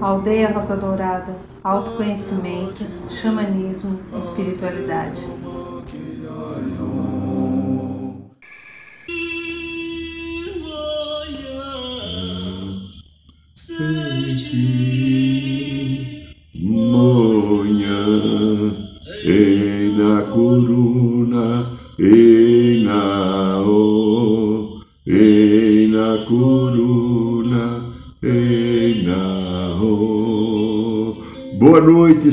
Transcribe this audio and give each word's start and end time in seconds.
Aldeia 0.00 0.52
Rosa 0.52 0.76
Dourada, 0.76 1.34
autoconhecimento, 1.64 2.84
xamanismo, 3.10 4.00
espiritualidade. 4.20 5.20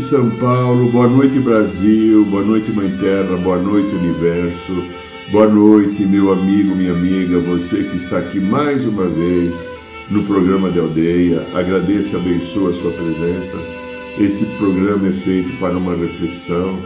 São 0.10 0.30
Paulo, 0.38 0.92
boa 0.92 1.08
noite 1.08 1.40
Brasil, 1.40 2.24
boa 2.26 2.44
noite 2.44 2.72
Mãe 2.72 2.90
Terra, 3.00 3.36
boa 3.44 3.58
noite 3.58 3.96
Universo, 3.96 4.84
boa 5.32 5.48
noite 5.48 6.04
meu 6.04 6.32
amigo, 6.32 6.76
minha 6.76 6.92
amiga, 6.92 7.40
você 7.40 7.84
que 7.84 7.98
está 7.98 8.20
aqui 8.20 8.40
mais 8.40 8.86
uma 8.86 9.08
vez 9.08 9.54
no 10.12 10.24
programa 10.24 10.70
de 10.70 10.80
aldeia. 10.80 11.42
Agradeço 11.56 12.16
e 12.16 12.20
abençoe 12.20 12.70
a 12.70 12.74
sua 12.74 12.92
presença. 12.92 13.58
Esse 14.20 14.46
programa 14.58 15.08
é 15.08 15.12
feito 15.12 15.60
para 15.60 15.78
uma 15.78 15.96
reflexão, 15.96 16.80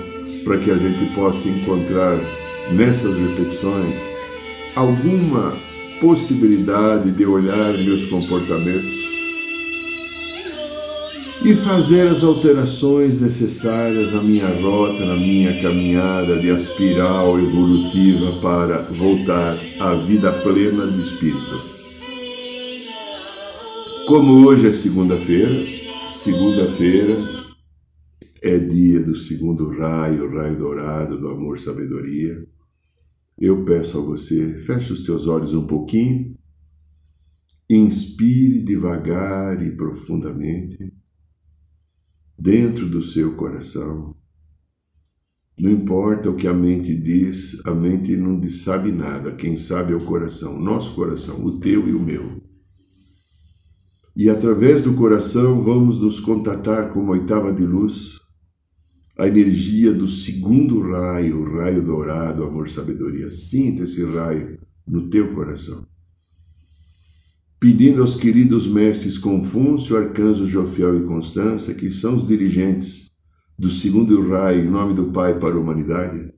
para 0.46 0.58
que 0.58 0.72
a 0.72 0.76
gente 0.76 1.14
possa 1.14 1.50
encontrar 1.50 2.18
nessas 2.72 3.16
reflexões 3.16 3.96
alguma 4.76 5.54
possibilidade 6.00 7.12
de 7.12 7.26
olhar 7.26 7.74
meus 7.78 8.06
comportamentos 8.06 9.13
e 11.46 11.54
fazer 11.54 12.08
as 12.08 12.24
alterações 12.24 13.20
necessárias 13.20 14.14
na 14.14 14.24
minha 14.24 14.48
rota, 14.62 15.06
na 15.06 15.18
minha 15.18 15.62
caminhada 15.62 16.40
de 16.40 16.48
espiral 16.48 17.38
evolutiva 17.38 18.40
para 18.42 18.84
voltar 18.84 19.54
à 19.82 19.94
vida 19.96 20.32
plena 20.32 20.88
do 20.88 21.02
Espírito. 21.02 21.74
Como 24.08 24.48
hoje 24.48 24.68
é 24.68 24.72
segunda-feira, 24.72 25.54
segunda-feira 26.24 27.18
é 28.42 28.58
dia 28.58 29.04
do 29.04 29.18
segundo 29.18 29.68
raio, 29.78 30.34
raio 30.34 30.58
dourado 30.58 31.20
do 31.20 31.28
amor 31.28 31.60
sabedoria. 31.60 32.48
Eu 33.38 33.66
peço 33.66 33.98
a 33.98 34.02
você, 34.02 34.60
feche 34.60 34.94
os 34.94 35.04
teus 35.04 35.28
olhos 35.28 35.54
um 35.54 35.68
pouquinho, 35.68 36.38
inspire 37.70 38.62
devagar 38.62 39.62
e 39.62 39.76
profundamente 39.76 41.03
dentro 42.44 42.90
do 42.90 43.02
seu 43.02 43.36
coração. 43.36 44.14
Não 45.58 45.72
importa 45.72 46.30
o 46.30 46.36
que 46.36 46.46
a 46.46 46.54
mente 46.54 46.94
diz, 46.94 47.66
a 47.66 47.74
mente 47.74 48.18
não 48.18 48.42
sabe 48.50 48.92
nada. 48.92 49.32
Quem 49.32 49.56
sabe 49.56 49.94
é 49.94 49.96
o 49.96 50.04
coração, 50.04 50.60
nosso 50.60 50.94
coração, 50.94 51.42
o 51.46 51.58
teu 51.62 51.88
e 51.88 51.94
o 51.94 52.02
meu. 52.02 52.44
E 54.14 54.30
através 54.30 54.82
do 54.82 54.94
coração 54.94 55.62
vamos 55.62 55.98
nos 56.02 56.20
contatar 56.20 56.92
com 56.92 57.00
uma 57.00 57.14
oitava 57.14 57.54
de 57.54 57.66
luz, 57.66 58.20
a 59.18 59.26
energia 59.26 59.94
do 59.94 60.10
segundo 60.10 60.82
raio, 60.82 61.40
o 61.40 61.58
raio 61.58 61.82
dourado, 61.82 62.44
amor, 62.44 62.68
sabedoria. 62.68 63.30
Sinta 63.30 63.84
esse 63.84 64.04
raio 64.04 64.60
no 64.86 65.10
teu 65.10 65.34
coração 65.34 65.93
pedindo 67.64 68.02
aos 68.02 68.16
queridos 68.16 68.68
mestres 68.68 69.18
Confúcio, 69.18 69.96
Arcanjo 69.96 70.46
Jofiel 70.46 70.98
e 70.98 71.08
Constância, 71.08 71.74
que 71.74 71.90
são 71.90 72.18
os 72.18 72.28
dirigentes 72.28 73.10
do 73.58 73.70
segundo 73.70 74.22
raio 74.28 74.66
em 74.66 74.70
nome 74.70 74.94
do 74.94 75.06
Pai 75.14 75.40
para 75.40 75.56
a 75.56 75.58
humanidade, 75.58 76.34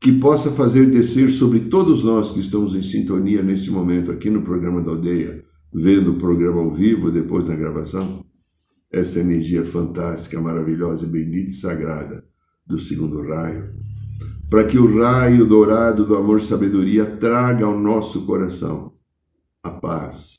que 0.00 0.12
possa 0.12 0.52
fazer 0.52 0.86
descer 0.86 1.28
sobre 1.32 1.58
todos 1.58 2.04
nós 2.04 2.30
que 2.30 2.38
estamos 2.38 2.76
em 2.76 2.84
sintonia 2.84 3.42
nesse 3.42 3.68
momento 3.68 4.12
aqui 4.12 4.30
no 4.30 4.42
programa 4.42 4.80
da 4.80 4.92
aldeia, 4.92 5.42
vendo 5.74 6.12
o 6.12 6.18
programa 6.18 6.60
ao 6.60 6.72
vivo 6.72 7.10
depois 7.10 7.48
da 7.48 7.56
gravação, 7.56 8.24
essa 8.92 9.18
energia 9.18 9.64
fantástica, 9.64 10.40
maravilhosa, 10.40 11.04
bendita 11.04 11.50
e 11.50 11.54
sagrada 11.54 12.24
do 12.64 12.78
segundo 12.78 13.20
raio, 13.22 13.74
para 14.48 14.62
que 14.62 14.78
o 14.78 15.00
raio 15.00 15.46
dourado 15.46 16.06
do 16.06 16.14
amor 16.14 16.40
sabedoria 16.40 17.04
traga 17.04 17.66
ao 17.66 17.76
nosso 17.76 18.24
coração 18.24 18.92
a 19.64 19.70
paz, 19.70 20.33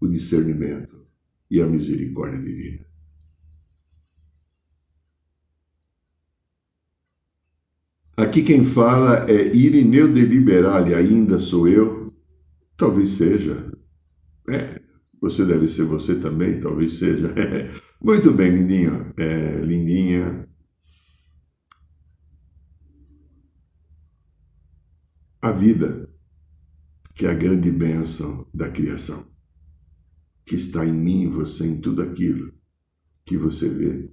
o 0.00 0.08
discernimento 0.08 1.06
e 1.50 1.60
a 1.60 1.66
misericórdia 1.66 2.40
divina. 2.40 2.84
Aqui 8.16 8.42
quem 8.42 8.64
fala 8.64 9.28
é 9.28 9.54
Irineu 9.54 10.12
de 10.12 10.24
Liberale, 10.24 10.94
ainda 10.94 11.38
sou 11.40 11.66
eu? 11.66 12.14
Talvez 12.76 13.10
seja. 13.10 13.72
É, 14.48 14.80
você 15.20 15.44
deve 15.44 15.66
ser 15.68 15.84
você 15.84 16.14
também, 16.20 16.60
talvez 16.60 16.94
seja. 16.98 17.34
Muito 18.00 18.32
bem, 18.32 18.50
lindinho. 18.50 19.12
É, 19.16 19.58
lindinha. 19.60 20.48
A 25.42 25.50
vida, 25.50 26.08
que 27.14 27.26
é 27.26 27.30
a 27.30 27.34
grande 27.34 27.70
bênção 27.70 28.48
da 28.54 28.70
criação 28.70 29.33
que 30.44 30.54
está 30.54 30.84
em 30.84 30.92
mim, 30.92 31.28
você, 31.28 31.66
em 31.66 31.80
tudo 31.80 32.02
aquilo 32.02 32.52
que 33.24 33.36
você 33.36 33.68
vê, 33.68 34.10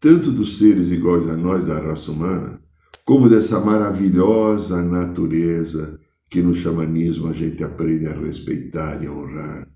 tanto 0.00 0.32
dos 0.32 0.58
seres 0.58 0.90
iguais 0.90 1.28
a 1.28 1.36
nós 1.36 1.66
da 1.66 1.78
raça 1.78 2.10
humana, 2.10 2.60
como 3.04 3.28
dessa 3.28 3.60
maravilhosa 3.60 4.82
natureza 4.82 6.00
que 6.28 6.40
no 6.40 6.54
xamanismo 6.54 7.28
a 7.28 7.32
gente 7.32 7.62
aprende 7.62 8.06
a 8.06 8.14
respeitar 8.14 9.02
e 9.02 9.06
a 9.06 9.12
honrar, 9.12 9.68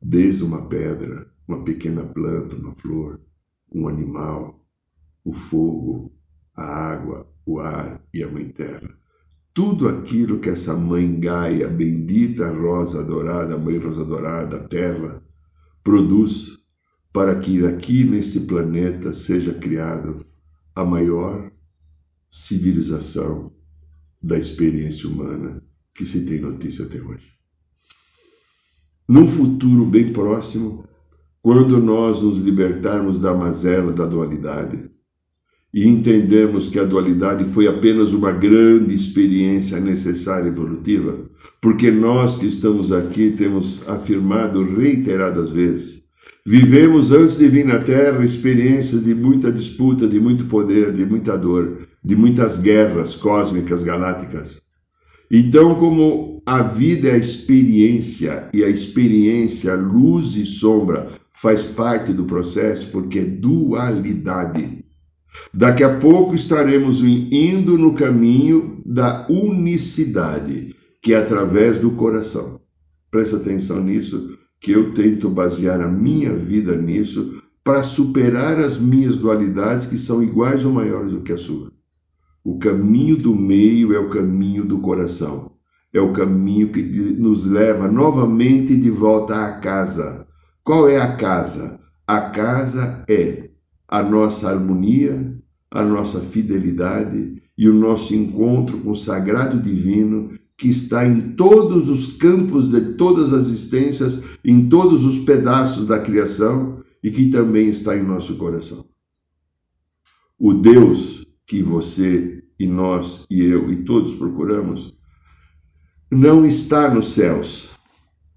desde 0.00 0.44
uma 0.44 0.68
pedra, 0.68 1.30
uma 1.46 1.64
pequena 1.64 2.04
planta, 2.04 2.56
uma 2.56 2.72
flor, 2.72 3.20
um 3.72 3.88
animal, 3.88 4.64
o 5.24 5.32
fogo, 5.32 6.12
a 6.54 6.64
água, 6.64 7.28
o 7.44 7.58
ar 7.58 8.04
e 8.14 8.22
a 8.22 8.28
mãe 8.28 8.48
terra. 8.48 8.99
Tudo 9.52 9.88
aquilo 9.88 10.38
que 10.38 10.48
essa 10.48 10.74
mãe 10.74 11.18
Gaia, 11.18 11.68
bendita 11.68 12.50
rosa 12.52 13.02
dourada, 13.02 13.58
mãe 13.58 13.78
rosa 13.78 14.04
dourada, 14.04 14.60
terra, 14.68 15.22
produz 15.82 16.58
para 17.12 17.38
que 17.40 17.66
aqui 17.66 18.04
nesse 18.04 18.40
planeta 18.40 19.12
seja 19.12 19.52
criado 19.52 20.24
a 20.74 20.84
maior 20.84 21.50
civilização 22.30 23.52
da 24.22 24.38
experiência 24.38 25.08
humana 25.08 25.62
que 25.94 26.06
se 26.06 26.24
tem 26.24 26.40
notícia 26.40 26.84
até 26.84 27.00
hoje. 27.00 27.32
Num 29.08 29.26
futuro 29.26 29.84
bem 29.84 30.12
próximo, 30.12 30.84
quando 31.42 31.78
nós 31.82 32.22
nos 32.22 32.38
libertarmos 32.38 33.20
da 33.20 33.34
mazela 33.34 33.92
da 33.92 34.06
dualidade 34.06 34.89
e 35.72 35.86
entendermos 35.86 36.68
que 36.68 36.78
a 36.78 36.84
dualidade 36.84 37.44
foi 37.44 37.68
apenas 37.68 38.12
uma 38.12 38.32
grande 38.32 38.94
experiência 38.94 39.78
necessária 39.78 40.46
e 40.46 40.48
evolutiva, 40.48 41.16
porque 41.60 41.90
nós 41.90 42.36
que 42.36 42.46
estamos 42.46 42.92
aqui 42.92 43.34
temos 43.36 43.88
afirmado 43.88 44.64
reiteradas 44.64 45.50
vezes, 45.50 46.02
vivemos 46.44 47.12
antes 47.12 47.38
de 47.38 47.48
vir 47.48 47.64
na 47.64 47.78
Terra 47.78 48.24
experiências 48.24 49.04
de 49.04 49.14
muita 49.14 49.52
disputa, 49.52 50.08
de 50.08 50.18
muito 50.18 50.44
poder, 50.46 50.92
de 50.92 51.04
muita 51.04 51.36
dor, 51.36 51.78
de 52.02 52.16
muitas 52.16 52.58
guerras 52.58 53.14
cósmicas 53.14 53.82
galácticas. 53.82 54.60
Então, 55.30 55.76
como 55.76 56.42
a 56.44 56.60
vida 56.60 57.08
é 57.08 57.12
a 57.12 57.16
experiência 57.16 58.48
e 58.52 58.64
a 58.64 58.68
experiência, 58.68 59.76
luz 59.76 60.34
e 60.34 60.44
sombra, 60.44 61.08
faz 61.30 61.62
parte 61.62 62.12
do 62.12 62.24
processo, 62.24 62.88
porque 62.90 63.20
é 63.20 63.24
dualidade. 63.24 64.89
Daqui 65.52 65.84
a 65.84 65.98
pouco 65.98 66.34
estaremos 66.34 67.00
indo 67.02 67.78
no 67.78 67.94
caminho 67.94 68.82
da 68.84 69.26
unicidade 69.28 70.74
que 71.02 71.14
é 71.14 71.18
através 71.18 71.78
do 71.78 71.92
coração. 71.92 72.60
Presta 73.10 73.36
atenção 73.36 73.82
nisso, 73.82 74.38
que 74.60 74.72
eu 74.72 74.92
tento 74.92 75.30
basear 75.30 75.80
a 75.80 75.88
minha 75.88 76.32
vida 76.34 76.76
nisso 76.76 77.42
para 77.64 77.82
superar 77.82 78.58
as 78.58 78.78
minhas 78.78 79.16
dualidades 79.16 79.86
que 79.86 79.98
são 79.98 80.22
iguais 80.22 80.64
ou 80.64 80.72
maiores 80.72 81.12
do 81.12 81.22
que 81.22 81.32
a 81.32 81.38
sua. 81.38 81.72
O 82.44 82.58
caminho 82.58 83.16
do 83.16 83.34
meio 83.34 83.94
é 83.94 83.98
o 83.98 84.08
caminho 84.08 84.64
do 84.64 84.78
coração. 84.78 85.52
É 85.92 86.00
o 86.00 86.12
caminho 86.12 86.70
que 86.70 86.82
nos 86.82 87.46
leva 87.46 87.88
novamente 87.88 88.76
de 88.76 88.90
volta 88.90 89.44
à 89.44 89.58
casa. 89.58 90.26
Qual 90.62 90.88
é 90.88 90.98
a 90.98 91.16
casa? 91.16 91.80
A 92.06 92.20
casa 92.20 93.04
é 93.08 93.49
a 93.90 94.04
nossa 94.04 94.48
harmonia, 94.48 95.36
a 95.68 95.84
nossa 95.84 96.20
fidelidade 96.20 97.42
e 97.58 97.68
o 97.68 97.74
nosso 97.74 98.14
encontro 98.14 98.78
com 98.78 98.92
o 98.92 98.96
sagrado 98.96 99.60
divino 99.60 100.30
que 100.56 100.68
está 100.68 101.04
em 101.04 101.32
todos 101.32 101.88
os 101.88 102.16
campos 102.18 102.70
de 102.70 102.92
todas 102.92 103.32
as 103.32 103.46
existências, 103.46 104.22
em 104.44 104.68
todos 104.68 105.04
os 105.04 105.24
pedaços 105.24 105.88
da 105.88 105.98
criação 105.98 106.80
e 107.02 107.10
que 107.10 107.30
também 107.30 107.68
está 107.68 107.96
em 107.96 108.02
nosso 108.02 108.36
coração. 108.36 108.84
O 110.38 110.54
Deus 110.54 111.26
que 111.44 111.60
você 111.60 112.44
e 112.60 112.66
nós 112.66 113.24
e 113.28 113.42
eu 113.42 113.72
e 113.72 113.76
todos 113.84 114.14
procuramos 114.14 114.94
não 116.12 116.46
está 116.46 116.92
nos 116.94 117.08
céus. 117.14 117.70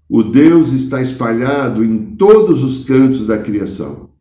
O 0.08 0.22
Deus 0.22 0.72
está 0.72 1.00
espalhado 1.00 1.84
em 1.84 2.16
todos 2.16 2.64
os 2.64 2.84
cantos 2.84 3.26
da 3.26 3.38
criação. 3.38 4.13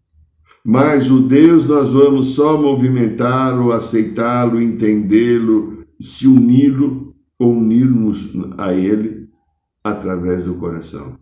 Mas 0.65 1.11
o 1.11 1.19
Deus 1.19 1.67
nós 1.67 1.91
vamos 1.91 2.35
só 2.35 2.59
movimentá-lo, 2.59 3.73
aceitá-lo, 3.73 4.61
entendê-lo, 4.61 5.83
se 5.99 6.25
uni-lo 6.25 7.13
ou 7.37 7.53
unirmos 7.53 8.29
a 8.57 8.71
Ele 8.73 9.27
através 9.83 10.45
do 10.45 10.55
coração. 10.55 11.19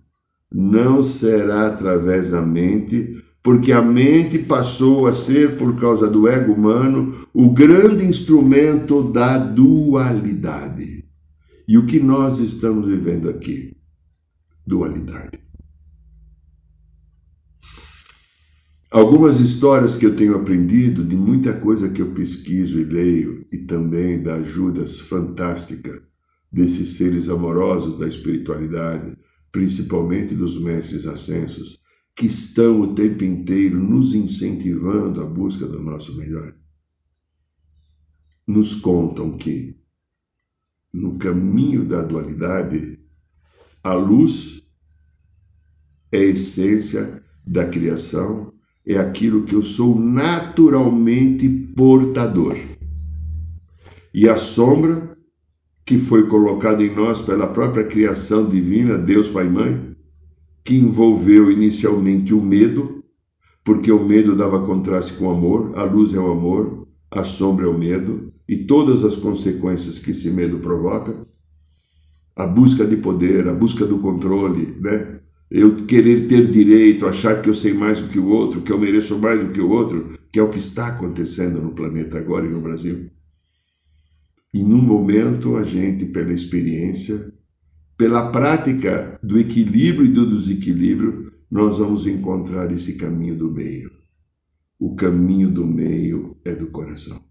Não 0.53 1.03
será 1.03 1.67
através 1.67 2.29
da 2.29 2.41
mente, 2.41 3.23
porque 3.41 3.71
a 3.71 3.81
mente 3.81 4.37
passou 4.37 5.07
a 5.07 5.13
ser, 5.13 5.57
por 5.57 5.79
causa 5.79 6.07
do 6.07 6.27
ego 6.27 6.53
humano, 6.53 7.25
o 7.33 7.49
grande 7.49 8.05
instrumento 8.05 9.01
da 9.11 9.39
dualidade. 9.39 11.05
E 11.67 11.77
o 11.77 11.85
que 11.87 11.99
nós 11.99 12.37
estamos 12.39 12.87
vivendo 12.87 13.27
aqui? 13.27 13.75
Dualidade. 14.67 15.40
Algumas 18.91 19.39
histórias 19.39 19.95
que 19.95 20.05
eu 20.05 20.17
tenho 20.17 20.35
aprendido, 20.35 21.05
de 21.05 21.15
muita 21.15 21.57
coisa 21.57 21.87
que 21.87 22.01
eu 22.01 22.11
pesquiso 22.13 22.77
e 22.77 22.83
leio, 22.83 23.47
e 23.49 23.59
também 23.59 24.21
da 24.21 24.35
ajudas 24.35 24.99
fantástica 24.99 26.03
desses 26.51 26.97
seres 26.97 27.29
amorosos 27.29 27.97
da 27.97 28.05
espiritualidade, 28.05 29.17
principalmente 29.49 30.35
dos 30.35 30.61
mestres 30.61 31.07
ascensos, 31.07 31.79
que 32.13 32.25
estão 32.25 32.81
o 32.81 32.93
tempo 32.93 33.23
inteiro 33.23 33.81
nos 33.81 34.13
incentivando 34.13 35.21
à 35.21 35.25
busca 35.25 35.65
do 35.65 35.81
nosso 35.81 36.17
melhor. 36.17 36.53
Nos 38.45 38.75
contam 38.75 39.37
que, 39.37 39.79
no 40.93 41.17
caminho 41.17 41.85
da 41.85 42.01
dualidade, 42.01 42.99
a 43.81 43.93
luz 43.93 44.61
é 46.11 46.17
a 46.17 46.25
essência 46.25 47.23
da 47.47 47.65
criação, 47.69 48.53
é 48.93 48.99
aquilo 48.99 49.43
que 49.43 49.55
eu 49.55 49.61
sou 49.61 49.99
naturalmente 49.99 51.47
portador. 51.49 52.57
E 54.13 54.27
a 54.27 54.35
sombra 54.35 55.17
que 55.85 55.97
foi 55.97 56.27
colocado 56.27 56.81
em 56.83 56.93
nós 56.93 57.21
pela 57.21 57.47
própria 57.47 57.83
criação 57.83 58.47
divina, 58.47 58.97
Deus 58.97 59.29
Pai 59.29 59.47
e 59.47 59.49
Mãe, 59.49 59.95
que 60.63 60.75
envolveu 60.75 61.51
inicialmente 61.51 62.33
o 62.33 62.41
medo, 62.41 63.03
porque 63.63 63.91
o 63.91 64.03
medo 64.03 64.35
dava 64.35 64.65
contraste 64.65 65.13
com 65.13 65.25
o 65.25 65.31
amor, 65.31 65.77
a 65.77 65.83
luz 65.83 66.13
é 66.13 66.19
o 66.19 66.31
amor, 66.31 66.87
a 67.09 67.23
sombra 67.23 67.65
é 67.65 67.69
o 67.69 67.77
medo, 67.77 68.31
e 68.47 68.57
todas 68.57 69.03
as 69.03 69.15
consequências 69.15 69.99
que 69.99 70.11
esse 70.11 70.29
medo 70.31 70.59
provoca, 70.59 71.15
a 72.35 72.45
busca 72.45 72.85
de 72.85 72.97
poder, 72.97 73.47
a 73.47 73.53
busca 73.53 73.85
do 73.85 73.99
controle, 73.99 74.77
né? 74.79 75.20
Eu 75.53 75.85
querer 75.85 76.29
ter 76.29 76.49
direito, 76.49 77.05
achar 77.05 77.41
que 77.41 77.49
eu 77.49 77.53
sei 77.53 77.73
mais 77.73 77.99
do 77.99 78.07
que 78.07 78.17
o 78.17 78.27
outro, 78.27 78.61
que 78.61 78.71
eu 78.71 78.79
mereço 78.79 79.19
mais 79.19 79.45
do 79.45 79.51
que 79.51 79.59
o 79.59 79.69
outro, 79.69 80.17
que 80.31 80.39
é 80.39 80.41
o 80.41 80.49
que 80.49 80.59
está 80.59 80.87
acontecendo 80.87 81.61
no 81.61 81.75
planeta 81.75 82.17
agora 82.17 82.45
e 82.47 82.49
no 82.49 82.61
Brasil. 82.61 83.11
E 84.53 84.63
num 84.63 84.81
momento 84.81 85.57
a 85.57 85.63
gente, 85.63 86.05
pela 86.05 86.31
experiência, 86.31 87.33
pela 87.97 88.31
prática 88.31 89.19
do 89.21 89.37
equilíbrio 89.37 90.05
e 90.05 90.13
do 90.13 90.37
desequilíbrio, 90.37 91.33
nós 91.51 91.79
vamos 91.79 92.07
encontrar 92.07 92.71
esse 92.71 92.93
caminho 92.93 93.37
do 93.37 93.51
meio. 93.51 93.91
O 94.79 94.95
caminho 94.95 95.49
do 95.49 95.67
meio 95.67 96.37
é 96.45 96.55
do 96.55 96.67
coração. 96.67 97.21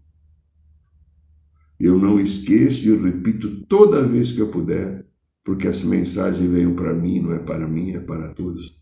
Eu 1.79 1.97
não 1.97 2.19
esqueço 2.19 2.87
e 2.87 2.95
repito 2.95 3.65
toda 3.65 4.07
vez 4.07 4.31
que 4.31 4.39
eu 4.39 4.49
puder, 4.49 5.10
porque 5.43 5.67
essa 5.67 5.85
mensagem 5.85 6.47
veio 6.47 6.75
para 6.75 6.93
mim, 6.93 7.19
não 7.19 7.33
é 7.33 7.39
para 7.39 7.67
mim, 7.67 7.91
é 7.91 7.99
para 7.99 8.29
todos. 8.33 8.79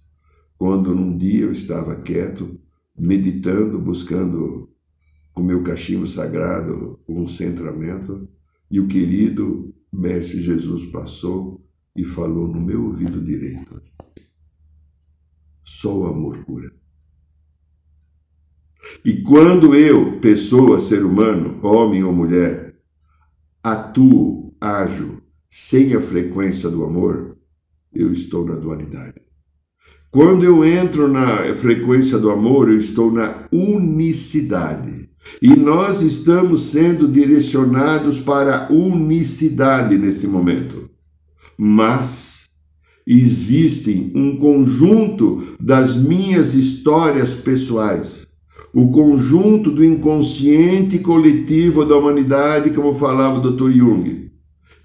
Quando 0.57 0.93
num 0.93 1.17
dia 1.17 1.45
eu 1.45 1.51
estava 1.51 1.95
quieto, 1.95 2.59
meditando, 2.97 3.79
buscando 3.79 4.69
com 5.33 5.41
meu 5.41 5.63
cachimbo 5.63 6.05
sagrado 6.05 6.99
um 7.07 7.27
centramento, 7.27 8.27
e 8.69 8.79
o 8.79 8.87
querido 8.87 9.73
Mestre 9.91 10.43
Jesus 10.43 10.85
passou 10.87 11.65
e 11.95 12.03
falou 12.03 12.47
no 12.47 12.61
meu 12.61 12.85
ouvido 12.85 13.21
direito: 13.21 13.81
Só 15.63 15.97
o 15.97 16.07
amor 16.07 16.43
cura. 16.43 16.71
E 19.03 19.21
quando 19.21 19.75
eu, 19.75 20.19
pessoa, 20.19 20.79
ser 20.79 21.03
humano, 21.03 21.59
homem 21.63 22.03
ou 22.03 22.13
mulher, 22.13 22.79
atuo, 23.63 24.55
ajo, 24.59 25.18
sem 25.49 25.95
a 25.95 26.01
frequência 26.01 26.69
do 26.69 26.83
amor, 26.83 27.35
eu 27.93 28.13
estou 28.13 28.45
na 28.45 28.55
dualidade. 28.55 29.21
Quando 30.11 30.43
eu 30.43 30.63
entro 30.63 31.07
na 31.07 31.37
frequência 31.55 32.17
do 32.17 32.29
amor, 32.29 32.69
eu 32.69 32.77
estou 32.77 33.11
na 33.11 33.47
unicidade. 33.51 35.09
E 35.41 35.55
nós 35.55 36.01
estamos 36.01 36.71
sendo 36.71 37.07
direcionados 37.07 38.19
para 38.19 38.65
a 38.65 38.71
unicidade 38.71 39.97
nesse 39.97 40.27
momento. 40.27 40.89
Mas 41.57 42.45
existe 43.05 44.11
um 44.15 44.37
conjunto 44.37 45.43
das 45.59 45.95
minhas 45.95 46.53
histórias 46.53 47.31
pessoais, 47.31 48.27
o 48.73 48.91
conjunto 48.91 49.71
do 49.71 49.83
inconsciente 49.83 50.99
coletivo 50.99 51.85
da 51.85 51.97
humanidade, 51.97 52.69
como 52.69 52.93
falava 52.93 53.39
o 53.39 53.51
Dr. 53.51 53.71
Jung, 53.71 54.28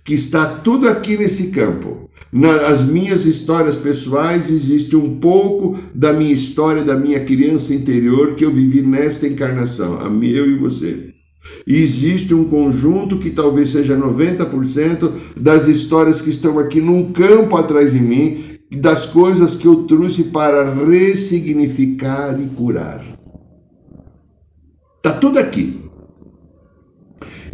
que 0.04 0.12
está 0.12 0.46
tudo 0.46 0.86
aqui 0.86 1.16
nesse 1.16 1.48
campo. 1.48 2.10
Nas 2.30 2.82
minhas 2.82 3.24
histórias 3.24 3.76
pessoais 3.76 4.50
existe 4.50 4.94
um 4.96 5.18
pouco 5.18 5.78
da 5.94 6.12
minha 6.12 6.32
história, 6.32 6.82
da 6.82 6.96
minha 6.96 7.20
criança 7.20 7.72
interior 7.72 8.34
que 8.34 8.44
eu 8.44 8.50
vivi 8.50 8.82
nesta 8.82 9.26
encarnação, 9.26 10.00
a 10.00 10.08
eu 10.26 10.50
e 10.50 10.56
você. 10.56 11.14
E 11.66 11.76
existe 11.76 12.34
um 12.34 12.44
conjunto 12.44 13.18
que 13.18 13.30
talvez 13.30 13.70
seja 13.70 13.96
90% 13.96 15.12
das 15.36 15.68
histórias 15.68 16.20
que 16.20 16.30
estão 16.30 16.58
aqui 16.58 16.80
num 16.80 17.12
campo 17.12 17.56
atrás 17.56 17.92
de 17.92 18.00
mim, 18.00 18.58
das 18.72 19.06
coisas 19.06 19.54
que 19.54 19.66
eu 19.66 19.84
trouxe 19.84 20.24
para 20.24 20.74
ressignificar 20.74 22.38
e 22.40 22.46
curar. 22.54 23.04
Está 24.96 25.12
tudo 25.12 25.38
aqui. 25.38 25.83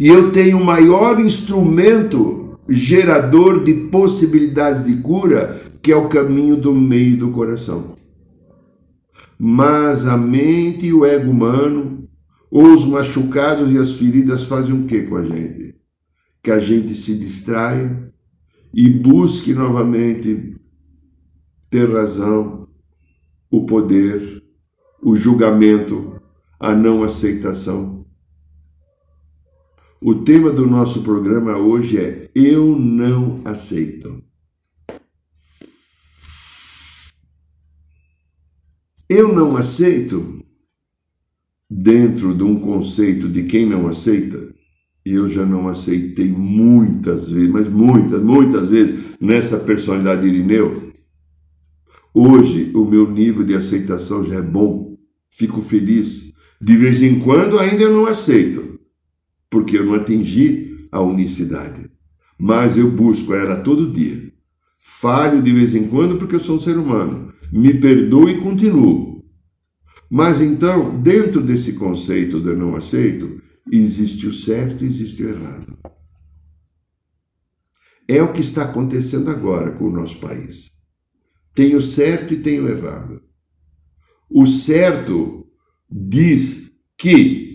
E 0.01 0.07
eu 0.07 0.31
tenho 0.31 0.57
o 0.57 0.65
maior 0.65 1.19
instrumento 1.19 2.59
gerador 2.67 3.63
de 3.63 3.71
possibilidades 3.91 4.87
de 4.87 4.99
cura, 4.99 5.61
que 5.79 5.91
é 5.91 5.95
o 5.95 6.09
caminho 6.09 6.55
do 6.55 6.73
meio 6.73 7.17
do 7.17 7.29
coração. 7.29 7.95
Mas 9.37 10.07
a 10.07 10.17
mente 10.17 10.87
e 10.87 10.93
o 10.93 11.05
ego 11.05 11.29
humano, 11.29 12.09
os 12.49 12.83
machucados 12.83 13.71
e 13.71 13.77
as 13.77 13.91
feridas 13.91 14.45
fazem 14.45 14.73
o 14.73 14.87
que 14.87 15.03
com 15.03 15.17
a 15.17 15.23
gente? 15.23 15.75
Que 16.41 16.49
a 16.49 16.59
gente 16.59 16.95
se 16.95 17.15
distraia 17.19 18.11
e 18.73 18.89
busque 18.89 19.53
novamente 19.53 20.55
ter 21.69 21.87
razão, 21.93 22.67
o 23.51 23.67
poder, 23.67 24.41
o 24.99 25.15
julgamento, 25.15 26.19
a 26.59 26.73
não 26.73 27.03
aceitação 27.03 28.00
o 30.03 30.15
tema 30.15 30.51
do 30.51 30.65
nosso 30.65 31.03
programa 31.03 31.55
hoje 31.57 31.99
é 31.99 32.31
Eu 32.33 32.75
não 32.75 33.39
aceito. 33.45 34.23
Eu 39.07 39.33
não 39.35 39.55
aceito, 39.55 40.43
dentro 41.69 42.33
de 42.33 42.43
um 42.43 42.59
conceito 42.59 43.29
de 43.29 43.43
quem 43.43 43.65
não 43.65 43.87
aceita, 43.87 44.55
eu 45.05 45.29
já 45.29 45.45
não 45.45 45.67
aceitei 45.67 46.29
muitas 46.29 47.29
vezes, 47.29 47.49
mas 47.49 47.67
muitas, 47.67 48.23
muitas 48.23 48.69
vezes, 48.69 49.17
nessa 49.19 49.59
personalidade 49.59 50.25
Irineu. 50.25 50.93
Hoje, 52.13 52.71
o 52.73 52.85
meu 52.85 53.11
nível 53.11 53.43
de 53.43 53.53
aceitação 53.53 54.25
já 54.25 54.35
é 54.35 54.41
bom, 54.41 54.97
fico 55.29 55.61
feliz. 55.61 56.31
De 56.59 56.75
vez 56.77 57.03
em 57.03 57.19
quando, 57.19 57.59
ainda 57.59 57.83
eu 57.83 57.93
não 57.93 58.05
aceito 58.05 58.70
porque 59.51 59.77
eu 59.77 59.85
não 59.85 59.95
atingi 59.95 60.77
a 60.91 61.01
unicidade. 61.01 61.91
Mas 62.39 62.77
eu 62.77 62.89
busco 62.89 63.35
ela 63.35 63.57
todo 63.57 63.91
dia. 63.91 64.31
Falho 64.79 65.43
de 65.43 65.51
vez 65.51 65.75
em 65.75 65.87
quando 65.87 66.17
porque 66.17 66.35
eu 66.35 66.39
sou 66.39 66.55
um 66.55 66.59
ser 66.59 66.77
humano. 66.77 67.33
Me 67.51 67.73
perdoo 67.73 68.29
e 68.29 68.39
continuo. 68.39 69.23
Mas 70.09 70.41
então, 70.41 70.99
dentro 71.01 71.41
desse 71.41 71.73
conceito 71.73 72.39
de 72.39 72.55
não 72.55 72.75
aceito, 72.75 73.41
existe 73.69 74.25
o 74.25 74.33
certo 74.33 74.83
e 74.83 74.87
existe 74.87 75.21
o 75.21 75.29
errado. 75.29 75.77
É 78.07 78.21
o 78.21 78.33
que 78.33 78.41
está 78.41 78.63
acontecendo 78.63 79.29
agora 79.29 79.71
com 79.71 79.85
o 79.85 79.91
nosso 79.91 80.19
país. 80.19 80.71
Tem 81.53 81.75
o 81.75 81.81
certo 81.81 82.33
e 82.33 82.37
tem 82.37 82.59
o 82.59 82.69
errado. 82.69 83.21
O 84.29 84.45
certo 84.45 85.45
diz 85.89 86.71
que 86.97 87.50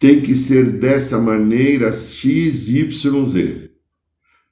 tem 0.00 0.22
que 0.22 0.34
ser 0.34 0.78
dessa 0.78 1.18
maneira 1.18 1.92
X, 1.92 2.68
Y, 2.68 3.26
Z. 3.28 3.70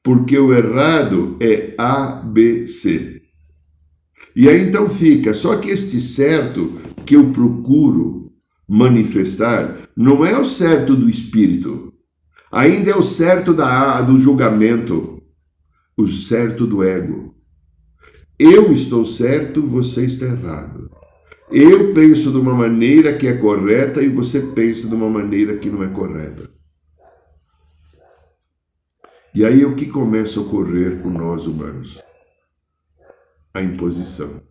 Porque 0.04 0.38
o 0.38 0.52
errado 0.52 1.38
é 1.40 1.74
A, 1.78 2.22
B, 2.22 2.66
C. 2.66 3.22
E 4.36 4.46
aí 4.46 4.68
então 4.68 4.90
fica, 4.90 5.32
só 5.32 5.56
que 5.56 5.70
este 5.70 6.00
certo 6.02 6.78
que 7.06 7.16
eu 7.16 7.30
procuro 7.30 8.30
manifestar 8.68 9.88
não 9.96 10.24
é 10.24 10.38
o 10.38 10.44
certo 10.44 10.94
do 10.94 11.08
espírito, 11.08 11.94
ainda 12.52 12.90
é 12.90 12.94
o 12.94 13.02
certo 13.02 13.54
da, 13.54 14.02
do 14.02 14.18
julgamento, 14.18 15.22
o 15.96 16.06
certo 16.06 16.66
do 16.66 16.84
ego. 16.84 17.34
Eu 18.38 18.70
estou 18.70 19.06
certo, 19.06 19.62
você 19.62 20.04
está 20.04 20.26
errado. 20.26 20.97
Eu 21.50 21.94
penso 21.94 22.30
de 22.30 22.36
uma 22.36 22.54
maneira 22.54 23.16
que 23.16 23.26
é 23.26 23.36
correta 23.36 24.02
e 24.02 24.08
você 24.08 24.40
pensa 24.40 24.86
de 24.86 24.94
uma 24.94 25.08
maneira 25.08 25.56
que 25.56 25.70
não 25.70 25.82
é 25.82 25.88
correta. 25.88 26.50
E 29.34 29.44
aí 29.44 29.64
o 29.64 29.74
que 29.74 29.86
começa 29.86 30.38
a 30.38 30.42
ocorrer 30.42 31.00
com 31.00 31.08
nós 31.08 31.46
humanos? 31.46 32.02
A 33.54 33.62
imposição. 33.62 34.42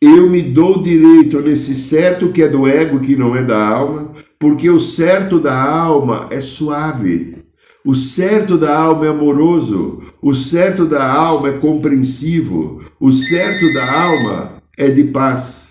Eu 0.00 0.28
me 0.28 0.40
dou 0.40 0.82
direito 0.82 1.40
nesse 1.42 1.74
certo 1.74 2.32
que 2.32 2.42
é 2.42 2.48
do 2.48 2.66
ego, 2.66 3.00
que 3.00 3.14
não 3.14 3.36
é 3.36 3.42
da 3.42 3.68
alma, 3.68 4.12
porque 4.38 4.70
o 4.70 4.80
certo 4.80 5.38
da 5.38 5.62
alma 5.62 6.26
é 6.30 6.40
suave. 6.40 7.39
O 7.84 7.94
certo 7.94 8.58
da 8.58 8.78
alma 8.78 9.06
é 9.06 9.08
amoroso, 9.08 10.02
o 10.20 10.34
certo 10.34 10.84
da 10.84 11.10
alma 11.10 11.48
é 11.48 11.58
compreensivo, 11.58 12.84
o 13.00 13.10
certo 13.10 13.72
da 13.72 14.02
alma 14.02 14.62
é 14.76 14.90
de 14.90 15.04
paz. 15.04 15.70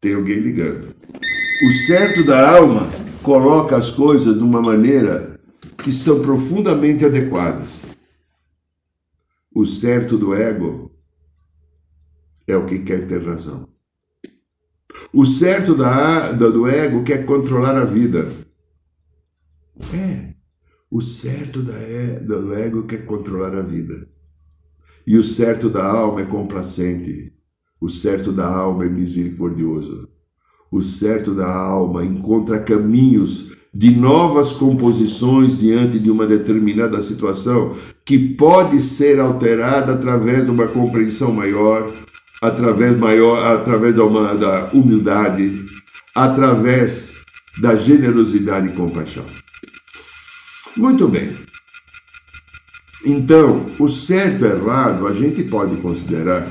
Tem 0.00 0.14
alguém 0.14 0.38
ligando. 0.38 0.94
O 1.66 1.72
certo 1.86 2.24
da 2.24 2.56
alma 2.56 2.88
coloca 3.22 3.76
as 3.76 3.90
coisas 3.90 4.36
de 4.36 4.42
uma 4.42 4.60
maneira 4.60 5.40
que 5.78 5.90
são 5.90 6.20
profundamente 6.20 7.04
adequadas. 7.04 7.82
O 9.52 9.66
certo 9.66 10.16
do 10.16 10.34
ego 10.34 10.92
é 12.46 12.56
o 12.56 12.66
que 12.66 12.80
quer 12.80 13.06
ter 13.06 13.24
razão. 13.24 13.68
O 15.12 15.24
certo 15.26 15.74
da, 15.74 16.32
do 16.32 16.68
ego 16.68 17.02
quer 17.02 17.24
controlar 17.24 17.76
a 17.76 17.84
vida. 17.84 18.32
É. 19.92 20.33
O 20.94 21.00
certo 21.00 21.60
da, 21.60 21.72
do 22.24 22.54
ego 22.54 22.84
quer 22.84 23.04
controlar 23.04 23.52
a 23.56 23.62
vida. 23.62 24.06
E 25.04 25.18
o 25.18 25.24
certo 25.24 25.68
da 25.68 25.84
alma 25.84 26.20
é 26.20 26.24
complacente. 26.24 27.32
O 27.80 27.88
certo 27.88 28.30
da 28.30 28.46
alma 28.46 28.84
é 28.84 28.88
misericordioso. 28.88 30.08
O 30.70 30.80
certo 30.80 31.34
da 31.34 31.52
alma 31.52 32.04
encontra 32.04 32.60
caminhos 32.60 33.56
de 33.74 33.90
novas 33.90 34.52
composições 34.52 35.58
diante 35.58 35.98
de 35.98 36.12
uma 36.12 36.28
determinada 36.28 37.02
situação 37.02 37.74
que 38.04 38.16
pode 38.16 38.80
ser 38.80 39.18
alterada 39.18 39.94
através 39.94 40.44
de 40.44 40.50
uma 40.52 40.68
compreensão 40.68 41.32
maior, 41.32 41.92
através 42.40 42.96
maior, 42.96 43.44
através 43.44 43.96
da, 43.96 44.04
uma, 44.04 44.36
da 44.36 44.70
humildade, 44.72 45.60
através 46.14 47.16
da 47.60 47.74
generosidade 47.74 48.68
e 48.68 48.76
compaixão. 48.76 49.24
Muito 50.76 51.08
bem. 51.08 51.36
Então, 53.04 53.70
o 53.78 53.88
certo 53.88 54.44
e 54.44 54.48
errado 54.48 55.06
a 55.06 55.14
gente 55.14 55.42
pode 55.44 55.76
considerar 55.76 56.48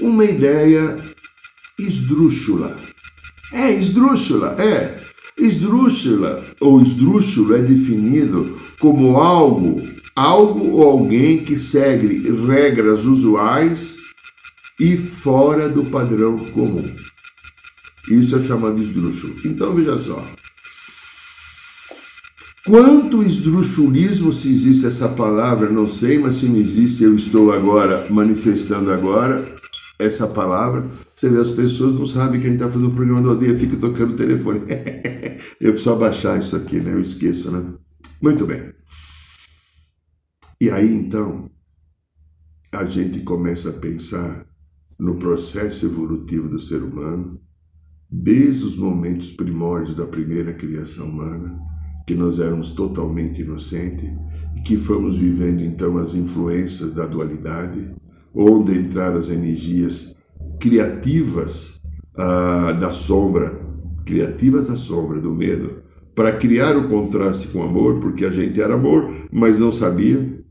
uma 0.00 0.24
ideia 0.24 1.02
esdrúxula. 1.78 2.78
É, 3.52 3.72
esdrúxula, 3.72 4.56
é. 4.60 5.02
Esdrúxula 5.36 6.44
ou 6.60 6.80
esdrúxulo 6.80 7.54
é 7.56 7.62
definido 7.62 8.58
como 8.78 9.16
algo, 9.18 9.82
algo 10.14 10.70
ou 10.70 10.90
alguém 10.90 11.44
que 11.44 11.56
segue 11.56 12.30
regras 12.46 13.04
usuais 13.04 13.96
e 14.78 14.96
fora 14.96 15.68
do 15.68 15.84
padrão 15.86 16.38
comum. 16.50 16.94
Isso 18.08 18.36
é 18.36 18.42
chamado 18.42 18.80
esdrúxulo. 18.80 19.34
Então 19.44 19.74
veja 19.74 19.98
só. 19.98 20.24
Quanto 22.66 23.22
esdrúxulismo, 23.22 24.32
se 24.32 24.50
existe 24.50 24.86
essa 24.86 25.06
palavra, 25.06 25.68
não 25.68 25.86
sei, 25.86 26.18
mas 26.18 26.36
se 26.36 26.46
não 26.46 26.56
existe, 26.56 27.04
eu 27.04 27.14
estou 27.14 27.52
agora 27.52 28.08
manifestando 28.10 28.90
agora 28.90 29.54
essa 29.98 30.26
palavra. 30.26 30.82
Você 31.14 31.28
vê, 31.28 31.38
as 31.38 31.50
pessoas 31.50 31.94
não 31.94 32.06
sabem 32.06 32.40
que 32.40 32.46
a 32.46 32.50
gente 32.50 32.60
está 32.60 32.72
fazendo 32.72 32.88
um 32.88 32.94
programa 32.94 33.20
do 33.20 33.30
aldeia, 33.30 33.58
fica 33.58 33.76
tocando 33.76 34.14
o 34.14 34.16
telefone. 34.16 34.60
eu 35.60 35.72
preciso 35.72 35.90
abaixar 35.90 36.38
isso 36.38 36.56
aqui, 36.56 36.80
né? 36.80 36.94
Eu 36.94 37.02
esqueço, 37.02 37.50
né? 37.50 37.74
Muito 38.22 38.46
bem. 38.46 38.72
E 40.58 40.70
aí, 40.70 40.90
então, 40.90 41.50
a 42.72 42.86
gente 42.86 43.20
começa 43.20 43.68
a 43.68 43.74
pensar 43.74 44.46
no 44.98 45.16
processo 45.16 45.84
evolutivo 45.84 46.48
do 46.48 46.58
ser 46.58 46.82
humano, 46.82 47.38
desde 48.10 48.64
os 48.64 48.78
momentos 48.78 49.32
primórdios 49.32 49.94
da 49.94 50.06
primeira 50.06 50.54
criação 50.54 51.10
humana, 51.10 51.73
que 52.06 52.14
nós 52.14 52.40
éramos 52.40 52.70
totalmente 52.70 53.42
inocentes 53.42 54.10
e 54.56 54.60
que 54.60 54.76
fomos 54.76 55.16
vivendo 55.16 55.62
então 55.62 55.96
as 55.98 56.14
influências 56.14 56.92
da 56.92 57.06
dualidade, 57.06 57.94
onde 58.34 58.78
entraram 58.78 59.16
as 59.16 59.30
energias 59.30 60.14
criativas 60.60 61.80
ah, 62.16 62.72
da 62.72 62.92
sombra, 62.92 63.60
criativas 64.04 64.68
da 64.68 64.76
sombra, 64.76 65.20
do 65.20 65.32
medo, 65.32 65.82
para 66.14 66.32
criar 66.32 66.76
o 66.76 66.88
contraste 66.88 67.48
com 67.48 67.60
o 67.60 67.62
amor, 67.64 68.00
porque 68.00 68.24
a 68.24 68.30
gente 68.30 68.60
era 68.60 68.74
amor, 68.74 69.28
mas 69.32 69.58
não 69.58 69.72
sabia. 69.72 70.44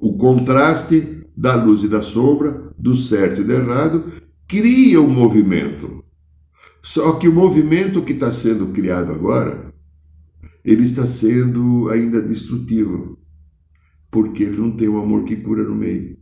O 0.00 0.16
contraste 0.16 1.26
da 1.36 1.54
luz 1.54 1.84
e 1.84 1.88
da 1.88 2.02
sombra, 2.02 2.72
do 2.76 2.94
certo 2.96 3.42
e 3.42 3.44
do 3.44 3.52
errado, 3.52 4.04
cria 4.48 5.00
um 5.00 5.10
movimento. 5.10 6.02
Só 6.82 7.12
que 7.12 7.28
o 7.28 7.32
movimento 7.32 8.02
que 8.02 8.12
está 8.12 8.32
sendo 8.32 8.68
criado 8.68 9.12
agora 9.12 9.69
ele 10.64 10.84
está 10.84 11.06
sendo 11.06 11.88
ainda 11.88 12.20
destrutivo, 12.20 13.18
porque 14.10 14.44
ele 14.44 14.58
não 14.58 14.70
tem 14.70 14.88
o 14.88 15.00
amor 15.00 15.24
que 15.24 15.36
cura 15.36 15.64
no 15.64 15.74
meio. 15.74 16.18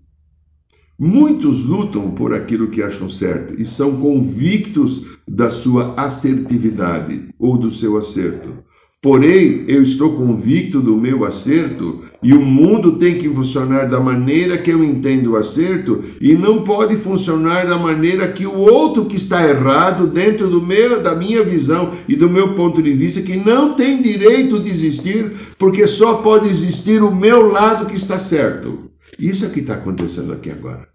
Muitos 0.99 1.65
lutam 1.65 2.11
por 2.11 2.35
aquilo 2.35 2.71
que 2.71 2.83
acham 2.83 3.09
certo 3.09 3.55
e 3.55 3.65
são 3.65 4.01
convictos 4.01 5.19
da 5.29 5.49
sua 5.49 5.95
assertividade 5.95 7.29
ou 7.39 7.57
do 7.57 7.71
seu 7.71 7.97
acerto. 7.97 8.65
Porém, 9.01 9.65
eu 9.69 9.81
estou 9.81 10.17
convicto 10.17 10.83
do 10.83 10.97
meu 10.97 11.25
acerto 11.25 12.03
e 12.21 12.33
o 12.33 12.41
mundo 12.41 12.99
tem 12.99 13.17
que 13.17 13.29
funcionar 13.29 13.89
da 13.89 14.01
maneira 14.01 14.59
que 14.59 14.73
eu 14.73 14.83
entendo 14.83 15.31
o 15.31 15.37
acerto 15.37 16.03
e 16.21 16.35
não 16.35 16.65
pode 16.65 16.97
funcionar 16.97 17.65
da 17.65 17.79
maneira 17.79 18.27
que 18.33 18.45
o 18.45 18.59
outro 18.59 19.05
que 19.05 19.15
está 19.15 19.49
errado 19.49 20.09
dentro 20.09 20.49
do 20.51 20.61
meu, 20.61 21.01
da 21.01 21.15
minha 21.15 21.45
visão 21.45 21.93
e 22.09 22.17
do 22.17 22.29
meu 22.29 22.57
ponto 22.57 22.83
de 22.83 22.93
vista 22.93 23.23
que 23.23 23.37
não 23.37 23.75
tem 23.75 24.03
direito 24.03 24.59
de 24.59 24.69
existir, 24.69 25.31
porque 25.57 25.87
só 25.87 26.15
pode 26.15 26.49
existir 26.49 27.01
o 27.01 27.15
meu 27.15 27.53
lado 27.53 27.87
que 27.87 27.97
está 27.97 28.19
certo. 28.19 28.91
Isso 29.17 29.45
é 29.45 29.49
o 29.49 29.53
que 29.53 29.61
está 29.61 29.75
acontecendo 29.75 30.33
aqui 30.33 30.51
agora. 30.51 30.89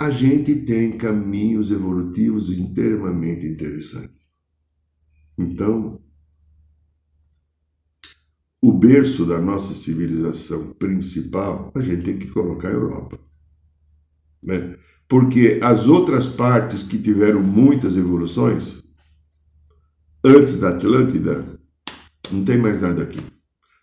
A 0.00 0.10
gente 0.10 0.56
tem 0.56 0.98
caminhos 0.98 1.70
evolutivos 1.70 2.50
extremamente 2.50 3.46
interessantes. 3.46 4.19
Então, 5.40 5.98
o 8.60 8.74
berço 8.74 9.24
da 9.24 9.40
nossa 9.40 9.72
civilização 9.72 10.74
principal, 10.74 11.72
a 11.74 11.80
gente 11.80 12.02
tem 12.02 12.18
que 12.18 12.26
colocar 12.26 12.68
a 12.68 12.72
Europa. 12.72 13.18
Né? 14.44 14.76
Porque 15.08 15.58
as 15.62 15.88
outras 15.88 16.26
partes 16.26 16.82
que 16.82 16.98
tiveram 16.98 17.42
muitas 17.42 17.96
evoluções, 17.96 18.84
antes 20.22 20.60
da 20.60 20.76
Atlântida, 20.76 21.42
não 22.30 22.44
tem 22.44 22.58
mais 22.58 22.82
nada 22.82 23.02
aqui. 23.02 23.20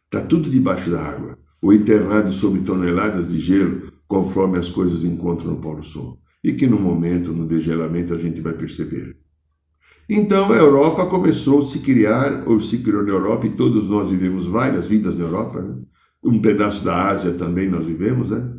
Está 0.06 0.22
tudo 0.22 0.52
debaixo 0.52 0.92
da 0.92 1.02
água, 1.02 1.40
ou 1.60 1.74
enterrado 1.74 2.32
sob 2.32 2.60
toneladas 2.60 3.30
de 3.30 3.40
gelo, 3.40 3.92
conforme 4.08 4.60
as 4.60 4.70
coisas 4.70 5.04
encontram 5.04 5.54
no 5.54 5.60
Polo 5.60 5.82
Sul. 5.82 6.22
E 6.44 6.54
que 6.54 6.68
no 6.68 6.80
momento, 6.80 7.34
no 7.34 7.48
degelamento, 7.48 8.14
a 8.14 8.18
gente 8.20 8.42
vai 8.42 8.54
perceber. 8.54 9.18
Então 10.10 10.52
a 10.52 10.56
Europa 10.56 11.06
começou 11.06 11.62
a 11.62 11.68
se 11.68 11.80
criar, 11.80 12.48
ou 12.48 12.62
se 12.62 12.80
criou 12.80 13.04
na 13.04 13.10
Europa, 13.10 13.46
e 13.46 13.56
todos 13.56 13.90
nós 13.90 14.10
vivemos 14.10 14.48
várias 14.48 14.86
vidas 14.86 15.18
na 15.18 15.26
Europa. 15.26 15.62
Né? 15.62 15.84
Um 16.24 16.40
pedaço 16.40 16.86
da 16.86 17.10
Ásia 17.10 17.34
também 17.34 17.70
nós 17.70 17.86
vivemos, 17.86 18.30
né? 18.30 18.58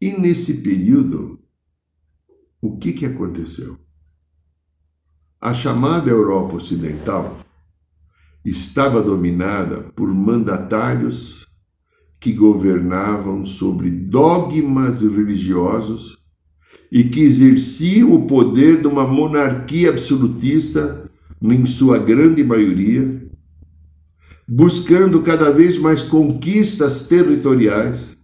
E 0.00 0.12
nesse 0.12 0.60
período, 0.60 1.42
o 2.60 2.76
que, 2.76 2.92
que 2.92 3.06
aconteceu? 3.06 3.78
A 5.40 5.54
chamada 5.54 6.10
Europa 6.10 6.56
Ocidental 6.56 7.38
estava 8.44 9.02
dominada 9.02 9.84
por 9.96 10.12
mandatários 10.12 11.48
que 12.20 12.32
governavam 12.32 13.46
sobre 13.46 13.90
dogmas 13.90 15.00
religiosos 15.00 16.23
e 16.94 17.02
que 17.02 17.22
exerciam 17.22 18.12
o 18.12 18.22
poder 18.22 18.80
de 18.80 18.86
uma 18.86 19.04
monarquia 19.04 19.90
absolutista, 19.90 21.10
em 21.42 21.66
sua 21.66 21.98
grande 21.98 22.44
maioria, 22.44 23.20
buscando 24.46 25.20
cada 25.20 25.50
vez 25.50 25.76
mais 25.76 26.02
conquistas 26.02 27.08
territoriais, 27.08 28.16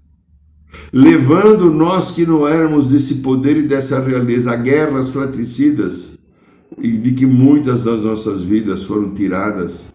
levando 0.92 1.68
nós 1.68 2.12
que 2.12 2.24
não 2.24 2.46
éramos 2.46 2.90
desse 2.90 3.16
poder 3.16 3.56
e 3.56 3.62
dessa 3.62 3.98
realeza 3.98 4.52
a 4.52 4.56
guerras 4.56 5.08
fratricidas, 5.08 6.16
e 6.80 6.96
de 6.96 7.10
que 7.10 7.26
muitas 7.26 7.82
das 7.84 8.02
nossas 8.04 8.42
vidas 8.42 8.84
foram 8.84 9.12
tiradas 9.12 9.92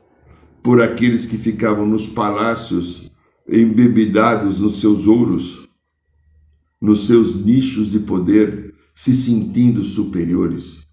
por 0.61 0.81
aqueles 0.81 1.25
que 1.25 1.37
ficavam 1.37 1.85
nos 1.85 2.07
palácios 2.07 3.09
embebedados 3.47 4.59
nos 4.59 4.81
seus 4.81 5.07
ouros, 5.07 5.65
nos 6.81 7.07
seus 7.07 7.43
nichos 7.43 7.91
de 7.91 7.99
poder, 7.99 8.64
se 8.95 9.13
sentindo 9.13 9.83
superiores 9.83 10.87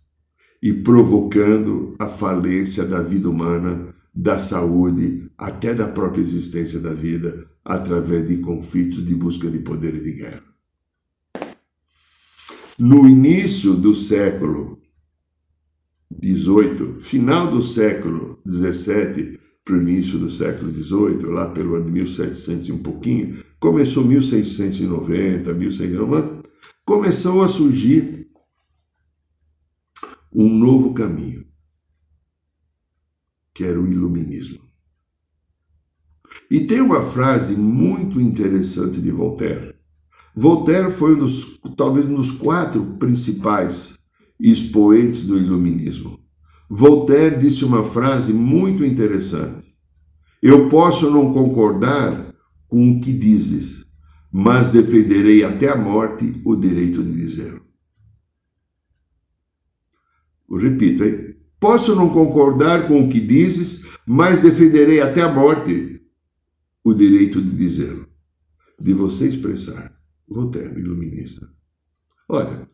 e 0.61 0.73
provocando 0.73 1.95
a 1.99 2.09
falência 2.09 2.85
da 2.85 3.01
vida 3.01 3.31
humana, 3.31 3.95
da 4.15 4.39
saúde, 4.39 5.31
até 5.39 5.73
da 5.73 5.89
própria 5.89 6.21
existência 6.21 6.81
da 6.81 6.93
vida, 6.93 7.49
através 7.65 8.29
de 8.29 8.39
conflitos 8.39 9.05
de 9.05 9.15
busca 9.15 9.49
de 9.49 9.61
poder 9.61 9.95
e 9.95 10.01
de 10.01 10.13
guerra. 10.13 10.43
No 12.79 13.09
início 13.09 13.75
do 13.75 13.95
século 13.95 14.81
XVIII, 16.23 17.01
final 17.01 17.51
do 17.51 17.63
século 17.63 18.41
XVII 18.47 19.39
para 19.65 19.77
o 19.77 19.83
início 19.83 20.19
do 20.19 20.29
século 20.29 20.71
XVIII, 20.71 21.27
lá 21.31 21.47
pelo 21.51 21.77
ano 21.77 21.89
1700 21.89 22.69
e 22.69 22.73
um 22.73 22.79
pouquinho, 22.79 23.37
começou 23.61 24.05
1690, 24.05 25.55
1690, 25.55 26.43
começou 26.85 27.43
a 27.43 27.49
surgir 27.49 28.29
um 30.33 30.49
novo 30.49 30.95
caminho, 30.95 31.47
que 33.55 33.65
era 33.65 33.81
o 33.81 33.87
iluminismo. 33.87 34.61
E 36.51 36.67
tem 36.67 36.81
uma 36.81 37.03
frase 37.03 37.55
muito 37.57 38.21
interessante 38.21 39.01
de 39.01 39.11
Voltaire. 39.11 39.75
Voltaire 40.35 40.91
foi 40.91 41.15
um 41.15 41.19
dos, 41.19 41.61
talvez 41.77 42.07
um 42.07 42.15
dos 42.15 42.33
quatro 42.33 42.83
principais 42.99 43.99
expoentes 44.41 45.27
do 45.27 45.37
iluminismo. 45.37 46.19
Voltaire 46.69 47.39
disse 47.39 47.65
uma 47.65 47.85
frase 47.85 48.33
muito 48.33 48.85
interessante. 48.85 49.77
Eu 50.43 50.69
posso 50.71 51.11
não 51.11 51.33
concordar 51.33 52.35
com 52.67 52.91
o 52.91 53.01
que 53.01 53.13
dizes, 53.13 53.82
mas 54.33 54.73
defenderei 54.73 55.45
até 55.45 55.69
a 55.69 55.77
morte 55.77 56.41
o 56.43 56.57
direito 56.57 57.03
de 57.03 57.13
dizê-lo. 57.13 57.63
Repito, 60.51 61.05
hein? 61.05 61.37
Posso 61.61 61.95
não 61.95 62.09
concordar 62.09 62.89
com 62.89 63.05
o 63.05 63.11
que 63.11 63.21
dizes, 63.21 63.87
mas 64.07 64.41
defenderei 64.41 65.01
até 65.01 65.21
a 65.21 65.33
morte 65.33 66.03
o 66.83 66.95
direito 66.95 67.41
de 67.41 67.51
dizê-lo, 67.51 68.09
de 68.81 68.93
você 68.93 69.29
expressar. 69.29 69.95
Voltaire, 70.27 70.81
iluminista. 70.81 71.47
Olha, 72.29 72.69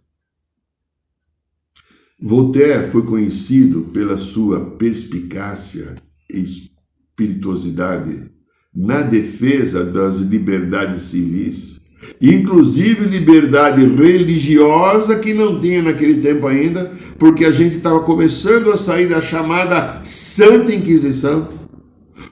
Voltaire 2.20 2.90
foi 2.90 3.04
conhecido 3.04 3.82
pela 3.92 4.16
sua 4.16 4.76
perspicácia 4.76 5.96
e 6.30 6.38
espirituosidade 6.38 8.37
na 8.78 9.02
defesa 9.02 9.84
das 9.84 10.18
liberdades 10.18 11.02
civis, 11.02 11.80
inclusive 12.20 13.06
liberdade 13.06 13.84
religiosa 13.84 15.18
que 15.18 15.34
não 15.34 15.60
tinha 15.60 15.82
naquele 15.82 16.22
tempo 16.22 16.46
ainda, 16.46 16.84
porque 17.18 17.44
a 17.44 17.50
gente 17.50 17.78
estava 17.78 18.04
começando 18.04 18.70
a 18.70 18.76
sair 18.76 19.08
da 19.08 19.20
chamada 19.20 20.00
Santa 20.04 20.72
Inquisição, 20.72 21.48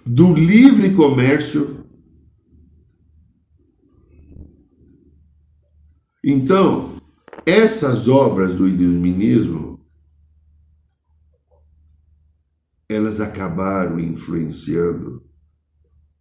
do 0.06 0.35
livre 0.35 0.90
comércio. 0.90 1.85
Então, 6.22 6.92
essas 7.44 8.06
obras 8.06 8.54
do 8.54 8.68
iluminismo 8.68 9.80
elas 12.88 13.20
acabaram 13.20 13.98
influenciando 13.98 15.26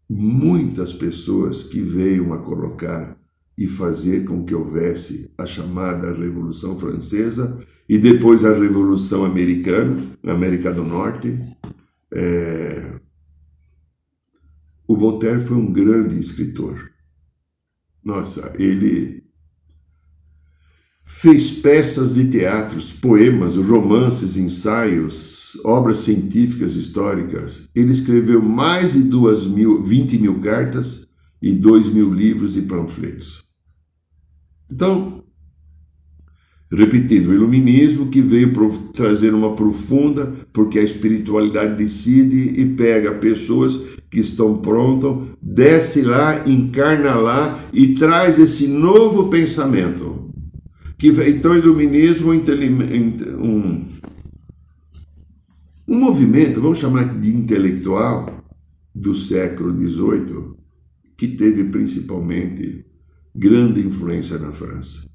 muitas 0.10 0.94
pessoas 0.94 1.64
que 1.64 1.82
veio 1.82 2.34
a 2.34 2.38
colocar 2.40 3.18
e 3.58 3.66
fazer 3.66 4.26
com 4.26 4.44
que 4.44 4.54
houvesse 4.54 5.34
a 5.38 5.46
chamada 5.46 6.14
Revolução 6.14 6.78
Francesa 6.78 7.60
e 7.88 7.98
depois 7.98 8.44
a 8.44 8.58
Revolução 8.58 9.24
Americana, 9.24 9.98
na 10.22 10.34
América 10.34 10.74
do 10.74 10.84
Norte. 10.84 11.38
É... 12.14 13.00
O 14.88 14.96
Voltaire 14.96 15.44
foi 15.44 15.58
um 15.58 15.72
grande 15.72 16.20
escritor. 16.20 16.92
Nossa, 18.04 18.54
ele 18.60 19.24
fez 21.04 21.52
peças 21.52 22.14
de 22.14 22.30
teatros, 22.30 22.92
poemas, 22.92 23.56
romances, 23.56 24.38
ensaios, 24.38 25.35
obras 25.64 26.00
científicas 26.00 26.76
históricas, 26.76 27.70
ele 27.76 27.92
escreveu 27.92 28.42
mais 28.42 28.94
de 28.94 29.04
duas 29.04 29.46
mil, 29.46 29.82
20 29.82 30.18
mil 30.18 30.40
cartas 30.40 31.06
e 31.42 31.52
2 31.52 31.94
mil 31.94 32.12
livros 32.12 32.58
e 32.58 32.64
panfletos. 32.64 33.44
Então, 34.72 35.24
repetindo, 36.72 37.30
o 37.30 37.34
iluminismo 37.34 38.08
que 38.08 38.22
veio 38.22 38.52
trazer 38.94 39.34
uma 39.34 39.56
profunda, 39.56 40.34
porque 40.52 40.80
a 40.80 40.84
espiritualidade 40.84 41.78
decide 41.78 42.60
e 42.60 42.66
pega 42.66 43.14
pessoas 43.16 43.80
que 44.10 44.20
estão 44.20 44.58
prontas, 44.58 45.30
desce 45.42 46.02
lá, 46.02 46.44
encarna 46.48 47.16
lá 47.16 47.64
e 47.72 47.94
traz 47.94 48.40
esse 48.40 48.68
novo 48.68 49.30
pensamento. 49.30 50.32
Que, 50.98 51.10
então, 51.30 51.56
iluminismo, 51.56 52.34
um, 52.34 53.86
um 55.88 56.00
movimento, 56.00 56.60
vamos 56.60 56.80
chamar 56.80 57.20
de 57.20 57.30
intelectual, 57.30 58.44
do 58.94 59.14
século 59.14 59.78
XVIII, 59.78 60.56
que 61.18 61.28
teve 61.28 61.66
principalmente 61.66 62.86
grande 63.36 63.82
influência 63.82 64.40
na 64.40 64.52
França. 64.52 65.06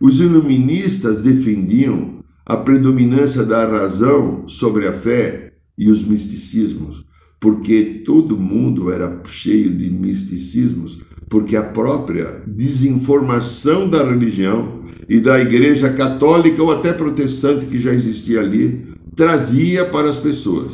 Os 0.00 0.20
iluministas 0.20 1.20
defendiam 1.20 2.22
a 2.46 2.56
predominância 2.56 3.44
da 3.44 3.66
razão 3.66 4.46
sobre 4.46 4.86
a 4.86 4.92
fé 4.92 5.54
e 5.76 5.90
os 5.90 6.06
misticismos, 6.06 7.04
porque 7.40 8.02
todo 8.04 8.38
mundo 8.38 8.90
era 8.90 9.22
cheio 9.26 9.74
de 9.74 9.90
misticismos, 9.90 11.00
porque 11.28 11.56
a 11.56 11.62
própria 11.62 12.42
desinformação 12.46 13.88
da 13.88 14.08
religião 14.08 14.84
e 15.08 15.20
da 15.20 15.40
igreja 15.40 15.92
católica 15.92 16.62
ou 16.62 16.72
até 16.72 16.92
protestante 16.92 17.66
que 17.66 17.80
já 17.80 17.92
existia 17.92 18.40
ali 18.40 18.93
trazia 19.14 19.84
para 19.84 20.10
as 20.10 20.16
pessoas. 20.16 20.72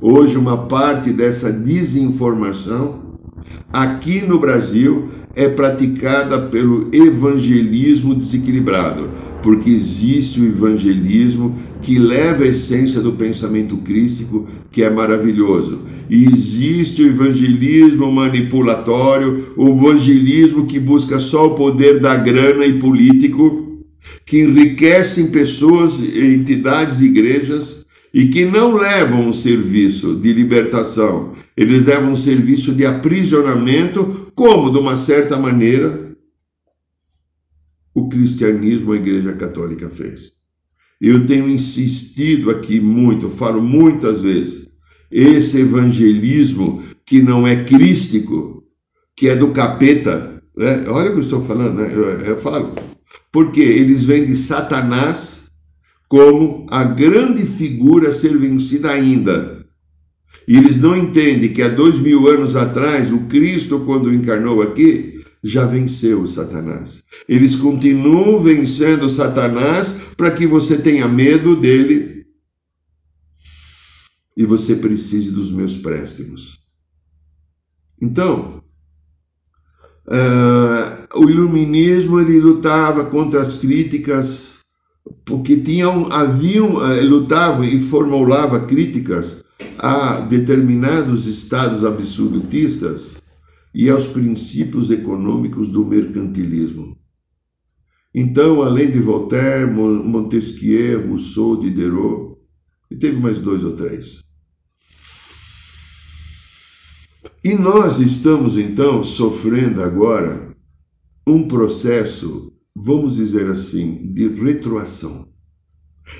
Hoje, 0.00 0.36
uma 0.36 0.66
parte 0.66 1.10
dessa 1.10 1.50
desinformação 1.50 3.06
aqui 3.72 4.20
no 4.22 4.38
Brasil 4.38 5.08
é 5.34 5.48
praticada 5.48 6.38
pelo 6.38 6.88
evangelismo 6.92 8.14
desequilibrado, 8.14 9.08
porque 9.42 9.70
existe 9.70 10.40
o 10.40 10.46
evangelismo 10.46 11.54
que 11.82 11.98
leva 11.98 12.44
a 12.44 12.48
essência 12.48 13.00
do 13.00 13.12
pensamento 13.12 13.76
crístico, 13.78 14.46
que 14.70 14.82
é 14.82 14.90
maravilhoso. 14.90 15.80
E 16.10 16.26
existe 16.26 17.02
o 17.02 17.06
evangelismo 17.06 18.10
manipulatório, 18.10 19.52
o 19.56 19.68
evangelismo 19.68 20.66
que 20.66 20.78
busca 20.78 21.18
só 21.18 21.46
o 21.46 21.54
poder 21.54 22.00
da 22.00 22.16
grana 22.16 22.64
e 22.66 22.78
político 22.78 23.65
que 24.26 24.40
enriquecem 24.40 25.30
pessoas, 25.30 26.00
entidades, 26.00 27.00
igrejas 27.00 27.86
e 28.12 28.28
que 28.28 28.44
não 28.44 28.74
levam 28.74 29.28
um 29.28 29.32
serviço 29.32 30.16
de 30.16 30.32
libertação, 30.32 31.32
eles 31.56 31.86
levam 31.86 32.12
um 32.12 32.16
serviço 32.16 32.74
de 32.74 32.84
aprisionamento, 32.84 34.32
como 34.34 34.72
de 34.72 34.78
uma 34.78 34.96
certa 34.96 35.38
maneira 35.38 36.06
o 37.94 38.08
cristianismo, 38.08 38.92
a 38.92 38.96
Igreja 38.96 39.32
Católica 39.32 39.88
fez. 39.88 40.32
Eu 41.00 41.26
tenho 41.26 41.48
insistido 41.48 42.50
aqui 42.50 42.80
muito, 42.80 43.30
falo 43.30 43.62
muitas 43.62 44.20
vezes, 44.20 44.68
esse 45.10 45.60
evangelismo 45.60 46.82
que 47.06 47.22
não 47.22 47.46
é 47.46 47.64
crístico, 47.64 48.64
que 49.14 49.28
é 49.28 49.36
do 49.36 49.48
capeta, 49.48 50.42
né? 50.54 50.84
olha 50.88 51.10
o 51.10 51.12
que 51.12 51.20
eu 51.20 51.24
estou 51.24 51.42
falando, 51.42 51.76
né? 51.76 51.90
eu, 51.90 52.04
eu 52.20 52.36
falo, 52.36 52.74
Porque 53.32 53.60
eles 53.60 54.04
vêm 54.04 54.24
de 54.24 54.36
Satanás 54.36 55.46
como 56.08 56.66
a 56.70 56.84
grande 56.84 57.44
figura 57.44 58.10
a 58.10 58.14
ser 58.14 58.36
vencida 58.36 58.90
ainda. 58.90 59.66
E 60.46 60.56
eles 60.56 60.78
não 60.78 60.96
entendem 60.96 61.52
que 61.52 61.62
há 61.62 61.68
dois 61.68 61.98
mil 61.98 62.28
anos 62.28 62.54
atrás, 62.54 63.12
o 63.12 63.26
Cristo, 63.26 63.80
quando 63.80 64.14
encarnou 64.14 64.62
aqui, 64.62 65.20
já 65.42 65.66
venceu 65.66 66.22
o 66.22 66.28
Satanás. 66.28 67.02
Eles 67.28 67.56
continuam 67.56 68.42
vencendo 68.42 69.08
Satanás 69.08 69.96
para 70.16 70.30
que 70.30 70.46
você 70.46 70.78
tenha 70.78 71.08
medo 71.08 71.56
dele 71.56 72.26
e 74.36 74.44
você 74.44 74.76
precise 74.76 75.30
dos 75.30 75.50
meus 75.50 75.76
préstimos. 75.76 76.60
Então, 78.00 78.62
uh, 80.08 81.20
o 81.20 81.28
iluminismo 81.28 82.20
ele 82.20 82.40
lutava 82.40 83.04
contra 83.06 83.42
as 83.42 83.54
críticas 83.54 84.60
porque 85.24 85.56
tinham 85.56 86.10
haviam 86.10 86.76
uh, 86.76 87.04
lutava 87.04 87.66
e 87.66 87.80
formulava 87.80 88.66
críticas 88.66 89.44
a 89.78 90.20
determinados 90.20 91.26
estados 91.26 91.84
absolutistas 91.84 93.16
e 93.74 93.90
aos 93.90 94.06
princípios 94.06 94.90
econômicos 94.90 95.68
do 95.68 95.84
mercantilismo. 95.84 96.96
Então, 98.14 98.62
além 98.62 98.90
de 98.90 98.98
Voltaire, 98.98 99.70
Montesquieu, 99.70 101.06
Rousseau, 101.08 101.60
Diderot, 101.60 102.38
e 102.90 102.96
teve 102.96 103.20
mais 103.20 103.38
dois 103.38 103.62
ou 103.62 103.72
três. 103.72 104.25
E 107.46 107.54
nós 107.54 108.00
estamos 108.00 108.58
então 108.58 109.04
sofrendo 109.04 109.80
agora 109.80 110.48
um 111.24 111.46
processo, 111.46 112.52
vamos 112.74 113.14
dizer 113.14 113.48
assim, 113.48 114.10
de 114.12 114.26
retroação. 114.26 115.28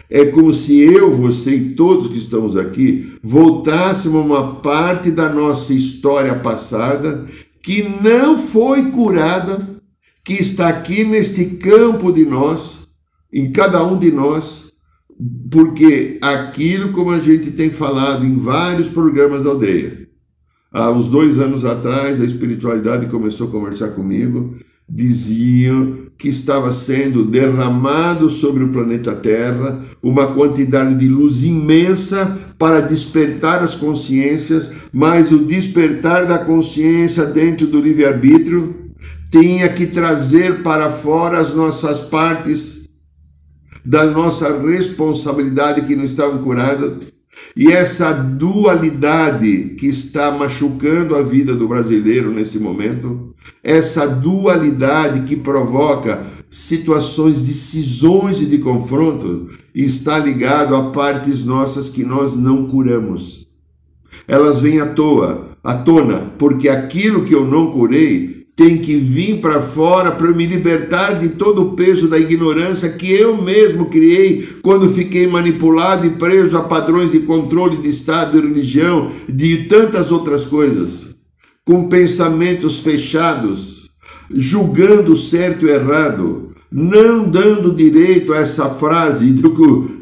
É 0.08 0.26
como 0.26 0.52
se 0.52 0.78
eu, 0.78 1.12
você 1.12 1.56
e 1.56 1.74
todos 1.74 2.12
que 2.12 2.18
estamos 2.18 2.56
aqui 2.56 3.18
voltássemos 3.24 4.18
a 4.18 4.24
uma 4.24 4.54
parte 4.60 5.10
da 5.10 5.28
nossa 5.28 5.74
história 5.74 6.38
passada 6.38 7.26
que 7.60 7.82
não 7.82 8.38
foi 8.38 8.92
curada, 8.92 9.68
que 10.24 10.34
está 10.34 10.68
aqui 10.68 11.02
neste 11.02 11.56
campo 11.56 12.12
de 12.12 12.24
nós, 12.24 12.86
em 13.32 13.50
cada 13.50 13.84
um 13.84 13.98
de 13.98 14.12
nós, 14.12 14.72
porque 15.50 16.18
aquilo, 16.22 16.92
como 16.92 17.10
a 17.10 17.18
gente 17.18 17.50
tem 17.50 17.68
falado 17.68 18.24
em 18.24 18.38
vários 18.38 18.88
programas 18.88 19.42
da 19.42 19.50
aldeia, 19.50 20.05
Há 20.76 20.90
uns 20.90 21.08
dois 21.08 21.38
anos 21.38 21.64
atrás, 21.64 22.20
a 22.20 22.24
espiritualidade 22.26 23.06
começou 23.06 23.48
a 23.48 23.50
conversar 23.50 23.92
comigo, 23.92 24.56
diziam 24.86 26.00
que 26.18 26.28
estava 26.28 26.70
sendo 26.70 27.24
derramado 27.24 28.28
sobre 28.28 28.62
o 28.62 28.68
planeta 28.68 29.14
Terra 29.14 29.82
uma 30.02 30.34
quantidade 30.34 30.94
de 30.96 31.08
luz 31.08 31.42
imensa 31.42 32.38
para 32.58 32.82
despertar 32.82 33.62
as 33.62 33.74
consciências, 33.74 34.70
mas 34.92 35.32
o 35.32 35.38
despertar 35.38 36.26
da 36.26 36.40
consciência 36.40 37.24
dentro 37.24 37.66
do 37.66 37.80
livre-arbítrio 37.80 38.92
tinha 39.30 39.70
que 39.70 39.86
trazer 39.86 40.62
para 40.62 40.90
fora 40.90 41.38
as 41.38 41.54
nossas 41.54 42.00
partes 42.00 42.84
da 43.82 44.04
nossa 44.04 44.60
responsabilidade 44.60 45.86
que 45.86 45.96
não 45.96 46.04
estavam 46.04 46.42
curadas 46.42 47.15
e 47.56 47.72
essa 47.72 48.12
dualidade 48.12 49.74
que 49.78 49.86
está 49.86 50.30
machucando 50.30 51.16
a 51.16 51.22
vida 51.22 51.54
do 51.54 51.66
brasileiro 51.66 52.30
nesse 52.30 52.58
momento, 52.58 53.34
essa 53.62 54.06
dualidade 54.06 55.22
que 55.22 55.36
provoca 55.36 56.26
situações 56.50 57.46
de 57.46 57.54
cisões 57.54 58.40
e 58.40 58.46
de 58.46 58.58
confronto, 58.58 59.48
está 59.74 60.18
ligado 60.18 60.74
a 60.76 60.90
partes 60.90 61.44
nossas 61.44 61.90
que 61.90 62.04
nós 62.04 62.34
não 62.34 62.66
curamos. 62.66 63.46
Elas 64.28 64.60
vêm 64.60 64.80
à 64.80 64.86
toa, 64.86 65.50
à 65.62 65.74
tona, 65.74 66.32
porque 66.38 66.68
aquilo 66.68 67.24
que 67.24 67.34
eu 67.34 67.44
não 67.44 67.72
curei 67.72 68.35
tem 68.56 68.78
que 68.78 68.96
vir 68.96 69.42
para 69.42 69.60
fora 69.60 70.10
para 70.10 70.32
me 70.32 70.46
libertar 70.46 71.20
de 71.20 71.28
todo 71.28 71.62
o 71.62 71.72
peso 71.72 72.08
da 72.08 72.18
ignorância 72.18 72.88
que 72.88 73.12
eu 73.12 73.40
mesmo 73.40 73.90
criei 73.90 74.48
quando 74.62 74.94
fiquei 74.94 75.26
manipulado 75.26 76.06
e 76.06 76.10
preso 76.10 76.56
a 76.56 76.62
padrões 76.62 77.12
de 77.12 77.20
controle 77.20 77.76
de 77.76 77.90
Estado 77.90 78.38
e 78.38 78.40
religião, 78.40 79.12
de 79.28 79.64
tantas 79.64 80.10
outras 80.10 80.46
coisas, 80.46 81.14
com 81.66 81.86
pensamentos 81.90 82.80
fechados, 82.80 83.90
julgando 84.30 85.14
certo 85.14 85.66
e 85.66 85.70
errado, 85.70 86.54
não 86.72 87.28
dando 87.28 87.74
direito 87.74 88.32
a 88.32 88.38
essa 88.38 88.70
frase 88.70 89.32
do 89.34 89.50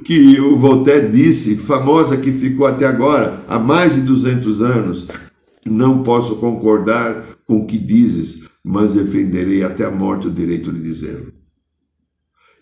que 0.04 0.40
o 0.40 0.56
Voltaire 0.56 1.08
disse, 1.08 1.56
famosa 1.56 2.18
que 2.18 2.30
ficou 2.30 2.68
até 2.68 2.86
agora, 2.86 3.42
há 3.48 3.58
mais 3.58 3.96
de 3.96 4.02
200 4.02 4.62
anos. 4.62 5.08
Não 5.66 6.02
posso 6.02 6.36
concordar 6.36 7.24
com 7.46 7.58
o 7.58 7.66
que 7.66 7.78
dizes, 7.78 8.43
mas 8.64 8.94
defenderei 8.94 9.62
até 9.62 9.84
a 9.84 9.90
morte 9.90 10.28
o 10.28 10.32
direito 10.32 10.72
de 10.72 10.80
dizê-lo. 10.80 11.32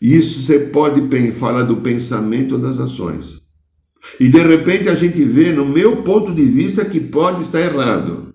Isso 0.01 0.43
você 0.43 0.59
pode 0.59 1.01
falar 1.31 1.63
do 1.63 1.77
pensamento 1.77 2.57
ou 2.57 2.59
das 2.59 2.81
ações. 2.81 3.41
E 4.19 4.29
de 4.29 4.43
repente 4.43 4.89
a 4.89 4.97
gente 4.97 5.23
vê, 5.25 5.53
no 5.53 5.65
meu 5.65 6.03
ponto 6.03 6.35
de 6.35 6.45
vista, 6.45 6.85
que 6.85 6.99
pode 6.99 7.43
estar 7.43 7.61
errado. 7.61 8.35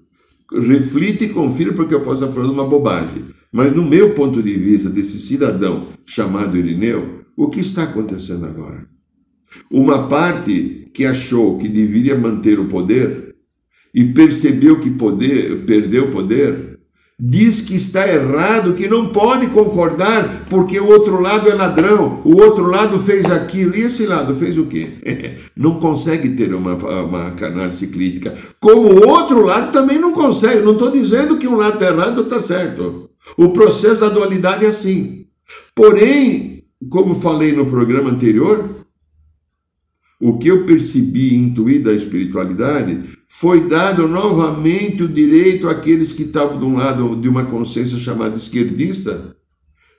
Reflita 0.50 1.26
e 1.26 1.30
confira 1.30 1.74
porque 1.74 1.94
eu 1.94 2.00
posso 2.00 2.24
estar 2.24 2.34
falando 2.34 2.54
uma 2.54 2.66
bobagem. 2.66 3.26
Mas 3.52 3.76
no 3.76 3.84
meu 3.84 4.14
ponto 4.14 4.42
de 4.42 4.54
vista, 4.54 4.90
desse 4.90 5.20
cidadão 5.20 5.88
chamado 6.06 6.58
Irineu, 6.58 7.26
o 7.36 7.50
que 7.50 7.60
está 7.60 7.84
acontecendo 7.84 8.46
agora? 8.46 8.88
Uma 9.70 10.08
parte 10.08 10.86
que 10.94 11.06
achou 11.06 11.58
que 11.58 11.68
deveria 11.68 12.18
manter 12.18 12.60
o 12.60 12.68
poder 12.68 13.36
e 13.94 14.06
percebeu 14.06 14.80
que 14.80 14.92
poder, 14.92 15.66
perdeu 15.66 16.06
o 16.06 16.12
poder, 16.12 16.67
diz 17.20 17.62
que 17.62 17.76
está 17.76 18.08
errado, 18.08 18.74
que 18.74 18.88
não 18.88 19.10
pode 19.10 19.48
concordar 19.48 20.46
porque 20.50 20.80
o 20.80 20.88
outro 20.88 21.20
lado 21.20 21.50
é 21.50 21.56
ladrão, 21.56 22.22
o 22.24 22.38
outro 22.38 22.70
lado 22.70 23.00
fez 23.00 23.26
aquilo, 23.26 23.76
e 23.76 23.82
esse 23.82 24.06
lado 24.06 24.36
fez 24.36 24.58
o 24.58 24.66
quê? 24.66 24.88
não 25.58 25.80
consegue 25.80 26.30
ter 26.30 26.54
uma, 26.54 26.76
uma 26.76 27.34
análise 27.42 27.88
crítica. 27.88 28.36
Como 28.60 28.94
o 28.94 29.10
outro 29.10 29.44
lado 29.44 29.72
também 29.72 29.98
não 29.98 30.14
consegue. 30.14 30.62
Não 30.62 30.74
estou 30.74 30.92
dizendo 30.92 31.38
que 31.38 31.48
um 31.48 31.56
lado 31.56 31.74
está 31.74 31.88
errado 31.88 32.20
ou 32.20 32.24
está 32.24 32.40
certo. 32.40 33.10
O 33.36 33.50
processo 33.50 34.02
da 34.02 34.10
dualidade 34.10 34.66
é 34.66 34.70
assim. 34.70 35.26
Porém, 35.74 36.64
como 36.90 37.16
falei 37.16 37.52
no 37.52 37.66
programa 37.66 38.12
anterior, 38.12 38.77
o 40.20 40.38
que 40.38 40.48
eu 40.48 40.66
percebi 40.66 41.34
e 41.34 41.38
intuí 41.38 41.80
da 41.80 41.94
espiritualidade 41.94 43.04
foi 43.30 43.68
dado 43.68 44.08
novamente 44.08 45.04
o 45.04 45.08
direito 45.08 45.70
àqueles 45.70 46.14
que 46.14 46.24
estavam 46.24 46.58
de 46.58 46.66
um 46.66 46.76
lado 46.76 47.16
de 47.16 47.30
uma 47.30 47.46
consciência 47.46 47.98
chamada 48.00 48.36
esquerdista 48.36 49.38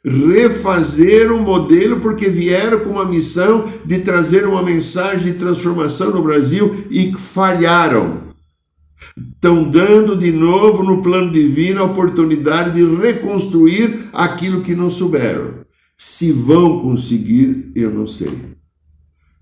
refazer 0.04 1.32
o 1.32 1.40
modelo 1.40 2.00
porque 2.00 2.28
vieram 2.28 2.80
com 2.80 2.90
uma 2.90 3.04
missão 3.04 3.68
de 3.84 3.98
trazer 3.98 4.46
uma 4.46 4.62
mensagem 4.62 5.32
de 5.32 5.38
transformação 5.38 6.10
no 6.10 6.22
Brasil 6.22 6.84
e 6.90 7.12
falharam. 7.12 8.28
Estão 9.34 9.68
dando 9.68 10.16
de 10.16 10.32
novo 10.32 10.82
no 10.82 11.02
plano 11.02 11.32
divino 11.32 11.80
a 11.80 11.84
oportunidade 11.84 12.74
de 12.74 12.96
reconstruir 12.96 14.08
aquilo 14.12 14.62
que 14.62 14.74
não 14.74 14.90
souberam. 14.90 15.58
Se 15.96 16.32
vão 16.32 16.80
conseguir, 16.80 17.72
eu 17.74 17.90
não 17.90 18.06
sei. 18.06 18.30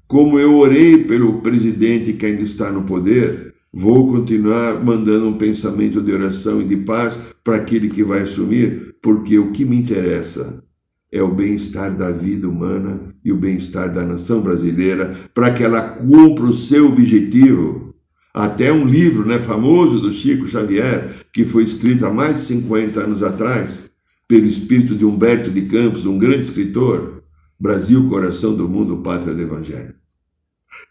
Como 0.06 0.38
eu 0.38 0.56
orei 0.56 0.98
pelo 0.98 1.40
presidente 1.40 2.12
que 2.12 2.26
ainda 2.26 2.42
está 2.42 2.70
no 2.70 2.84
poder, 2.84 3.54
vou 3.72 4.06
continuar 4.06 4.82
mandando 4.82 5.26
um 5.28 5.36
pensamento 5.36 6.00
de 6.00 6.12
oração 6.12 6.60
e 6.60 6.64
de 6.64 6.76
paz 6.76 7.18
para 7.42 7.56
aquele 7.56 7.88
que 7.88 8.04
vai 8.04 8.20
assumir, 8.20 8.94
porque 9.02 9.36
o 9.36 9.50
que 9.50 9.64
me 9.64 9.76
interessa 9.76 10.62
é 11.10 11.20
o 11.20 11.34
bem-estar 11.34 11.92
da 11.92 12.12
vida 12.12 12.48
humana 12.48 13.00
e 13.24 13.32
o 13.32 13.36
bem-estar 13.36 13.92
da 13.92 14.04
nação 14.04 14.40
brasileira 14.40 15.16
para 15.34 15.52
que 15.52 15.64
ela 15.64 15.80
cumpra 15.80 16.44
o 16.44 16.54
seu 16.54 16.86
objetivo. 16.86 17.92
Até 18.32 18.72
um 18.72 18.86
livro 18.86 19.26
né, 19.26 19.40
famoso 19.40 19.98
do 19.98 20.12
Chico 20.12 20.46
Xavier, 20.46 21.10
que 21.32 21.44
foi 21.44 21.64
escrito 21.64 22.06
há 22.06 22.12
mais 22.12 22.34
de 22.34 22.40
50 22.42 23.00
anos 23.00 23.22
atrás, 23.24 23.90
pelo 24.28 24.46
espírito 24.46 24.94
de 24.94 25.04
Humberto 25.04 25.50
de 25.50 25.62
Campos, 25.62 26.06
um 26.06 26.16
grande 26.16 26.42
escritor, 26.42 27.24
Brasil, 27.58 28.08
coração 28.08 28.54
do 28.54 28.68
mundo, 28.68 28.98
pátria 28.98 29.34
do 29.34 29.40
Evangelho. 29.40 29.94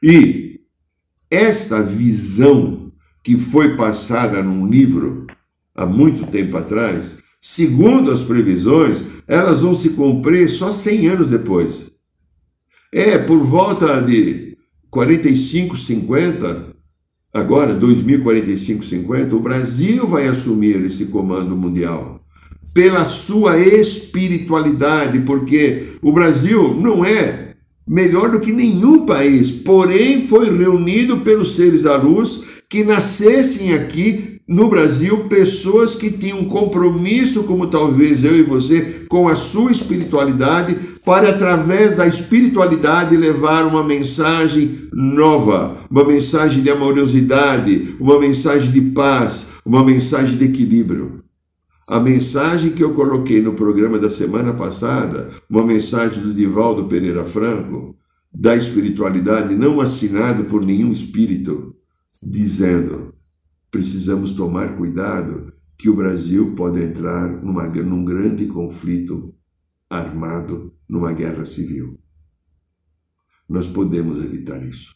E 0.01 0.61
esta 1.29 1.81
visão 1.81 2.91
que 3.23 3.37
foi 3.37 3.75
passada 3.75 4.41
num 4.41 4.67
livro 4.67 5.27
há 5.75 5.85
muito 5.85 6.25
tempo 6.27 6.57
atrás, 6.57 7.19
segundo 7.39 8.11
as 8.11 8.23
previsões, 8.23 9.05
elas 9.27 9.61
vão 9.61 9.75
se 9.75 9.91
cumprir 9.91 10.49
só 10.49 10.71
100 10.71 11.07
anos 11.07 11.29
depois. 11.29 11.91
É, 12.91 13.17
por 13.17 13.39
volta 13.43 14.01
de 14.01 14.57
45, 14.89 15.77
50, 15.77 16.75
agora 17.33 17.73
2045, 17.73 18.83
50, 18.83 19.35
o 19.35 19.39
Brasil 19.39 20.07
vai 20.07 20.27
assumir 20.27 20.83
esse 20.85 21.07
comando 21.07 21.55
mundial 21.55 22.24
pela 22.73 23.05
sua 23.05 23.57
espiritualidade, 23.59 25.19
porque 25.19 25.83
o 26.01 26.11
Brasil 26.11 26.73
não 26.73 27.05
é 27.05 27.53
melhor 27.87 28.31
do 28.31 28.39
que 28.39 28.51
nenhum 28.51 29.05
país, 29.05 29.51
porém 29.51 30.25
foi 30.27 30.55
reunido 30.55 31.17
pelos 31.17 31.55
seres 31.55 31.83
da 31.83 31.95
luz 31.95 32.43
que 32.69 32.83
nascessem 32.83 33.73
aqui 33.73 34.35
no 34.47 34.67
Brasil 34.67 35.25
pessoas 35.25 35.95
que 35.95 36.11
tinham 36.11 36.39
um 36.39 36.45
compromisso, 36.45 37.43
como 37.43 37.67
talvez 37.67 38.23
eu 38.23 38.37
e 38.37 38.43
você, 38.43 39.05
com 39.09 39.27
a 39.27 39.35
sua 39.35 39.71
espiritualidade, 39.71 40.75
para 41.03 41.29
através 41.29 41.95
da 41.95 42.07
espiritualidade 42.07 43.17
levar 43.17 43.65
uma 43.65 43.83
mensagem 43.83 44.87
nova, 44.93 45.77
uma 45.89 46.03
mensagem 46.03 46.61
de 46.61 46.69
amorosidade, 46.69 47.95
uma 47.99 48.19
mensagem 48.19 48.71
de 48.71 48.81
paz, 48.81 49.47
uma 49.65 49.83
mensagem 49.83 50.37
de 50.37 50.45
equilíbrio. 50.45 51.24
A 51.87 51.99
mensagem 51.99 52.71
que 52.71 52.83
eu 52.83 52.95
coloquei 52.95 53.41
no 53.41 53.53
programa 53.53 53.99
da 53.99 54.09
semana 54.09 54.53
passada, 54.53 55.29
uma 55.47 55.63
mensagem 55.63 56.21
do 56.21 56.33
Divaldo 56.33 56.85
Pereira 56.85 57.23
Franco, 57.23 57.95
da 58.33 58.55
espiritualidade, 58.55 59.53
não 59.55 59.79
assinado 59.79 60.45
por 60.45 60.65
nenhum 60.65 60.91
espírito, 60.91 61.75
dizendo: 62.23 63.13
precisamos 63.69 64.31
tomar 64.31 64.75
cuidado 64.75 65.53
que 65.77 65.89
o 65.89 65.95
Brasil 65.95 66.55
pode 66.55 66.81
entrar 66.81 67.29
numa, 67.43 67.67
num 67.67 68.03
grande 68.03 68.47
conflito 68.47 69.35
armado, 69.89 70.73
numa 70.89 71.11
guerra 71.11 71.45
civil. 71.45 71.99
Nós 73.47 73.67
podemos 73.67 74.23
evitar 74.23 74.63
isso. 74.65 74.95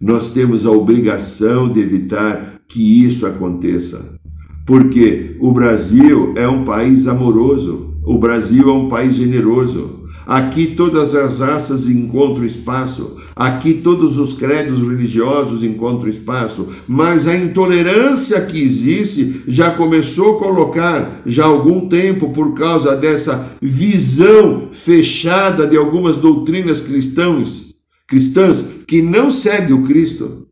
Nós 0.00 0.32
temos 0.32 0.64
a 0.64 0.70
obrigação 0.70 1.70
de 1.70 1.80
evitar 1.80 2.62
que 2.66 3.04
isso 3.04 3.26
aconteça. 3.26 4.19
Porque 4.66 5.36
o 5.40 5.52
Brasil 5.52 6.34
é 6.36 6.46
um 6.46 6.64
país 6.64 7.06
amoroso, 7.06 7.94
o 8.04 8.18
Brasil 8.18 8.68
é 8.68 8.72
um 8.72 8.88
país 8.88 9.14
generoso. 9.14 10.00
Aqui 10.26 10.68
todas 10.76 11.14
as 11.14 11.40
raças 11.40 11.88
encontram 11.88 12.44
espaço, 12.44 13.16
aqui 13.34 13.74
todos 13.74 14.16
os 14.16 14.32
credos 14.32 14.78
religiosos 14.78 15.64
encontram 15.64 16.08
espaço, 16.08 16.68
mas 16.86 17.26
a 17.26 17.36
intolerância 17.36 18.40
que 18.42 18.60
existe 18.60 19.42
já 19.48 19.72
começou 19.72 20.36
a 20.36 20.38
colocar 20.38 21.22
já 21.26 21.44
há 21.44 21.48
algum 21.48 21.88
tempo 21.88 22.30
por 22.30 22.54
causa 22.54 22.94
dessa 22.94 23.56
visão 23.60 24.68
fechada 24.70 25.66
de 25.66 25.76
algumas 25.76 26.16
doutrinas 26.16 26.80
cristãs, 26.80 27.74
cristãs 28.06 28.84
que 28.86 29.02
não 29.02 29.32
seguem 29.32 29.74
o 29.74 29.82
Cristo. 29.82 30.46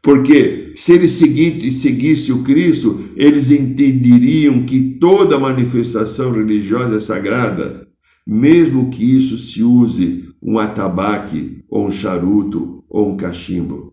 Porque 0.00 0.72
se 0.76 0.92
eles 0.92 1.10
seguissem 1.12 2.34
o 2.34 2.44
Cristo, 2.44 3.10
eles 3.16 3.50
entenderiam 3.50 4.62
que 4.64 4.96
toda 5.00 5.38
manifestação 5.38 6.32
religiosa 6.32 6.96
é 6.96 7.00
sagrada, 7.00 7.88
mesmo 8.26 8.90
que 8.90 9.04
isso 9.04 9.36
se 9.38 9.62
use 9.62 10.28
um 10.40 10.58
atabaque, 10.58 11.64
ou 11.68 11.88
um 11.88 11.90
charuto, 11.90 12.84
ou 12.88 13.12
um 13.12 13.16
cachimbo. 13.16 13.92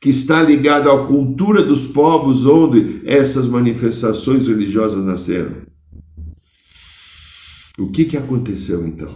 Que 0.00 0.10
está 0.10 0.42
ligado 0.42 0.90
à 0.90 1.06
cultura 1.06 1.62
dos 1.62 1.86
povos 1.86 2.44
onde 2.44 3.00
essas 3.04 3.48
manifestações 3.48 4.48
religiosas 4.48 5.04
nasceram. 5.04 5.62
O 7.78 7.90
que, 7.90 8.04
que 8.04 8.16
aconteceu 8.16 8.86
então? 8.86 9.08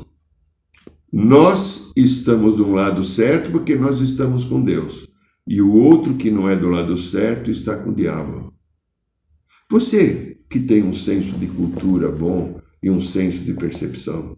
Nós 1.12 1.90
estamos 1.96 2.56
do 2.56 2.70
lado 2.70 3.04
certo 3.04 3.50
porque 3.50 3.74
nós 3.74 4.00
estamos 4.00 4.44
com 4.44 4.60
Deus 4.60 5.05
e 5.46 5.62
o 5.62 5.72
outro 5.72 6.14
que 6.14 6.30
não 6.30 6.48
é 6.48 6.56
do 6.56 6.68
lado 6.68 6.98
certo 6.98 7.50
está 7.50 7.76
com 7.76 7.90
o 7.90 7.94
diabo. 7.94 8.52
Você 9.70 10.38
que 10.48 10.60
tem 10.60 10.82
um 10.82 10.94
senso 10.94 11.36
de 11.38 11.46
cultura 11.46 12.10
bom 12.10 12.60
e 12.82 12.90
um 12.90 13.00
senso 13.00 13.44
de 13.44 13.52
percepção, 13.52 14.36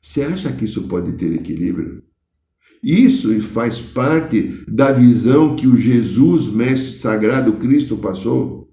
você 0.00 0.22
acha 0.22 0.52
que 0.52 0.64
isso 0.64 0.88
pode 0.88 1.12
ter 1.12 1.32
equilíbrio? 1.34 2.02
Isso 2.82 3.38
faz 3.42 3.80
parte 3.80 4.64
da 4.66 4.90
visão 4.90 5.54
que 5.54 5.66
o 5.66 5.76
Jesus, 5.76 6.50
Mestre 6.50 6.92
Sagrado 6.92 7.52
Cristo, 7.54 7.98
passou. 7.98 8.72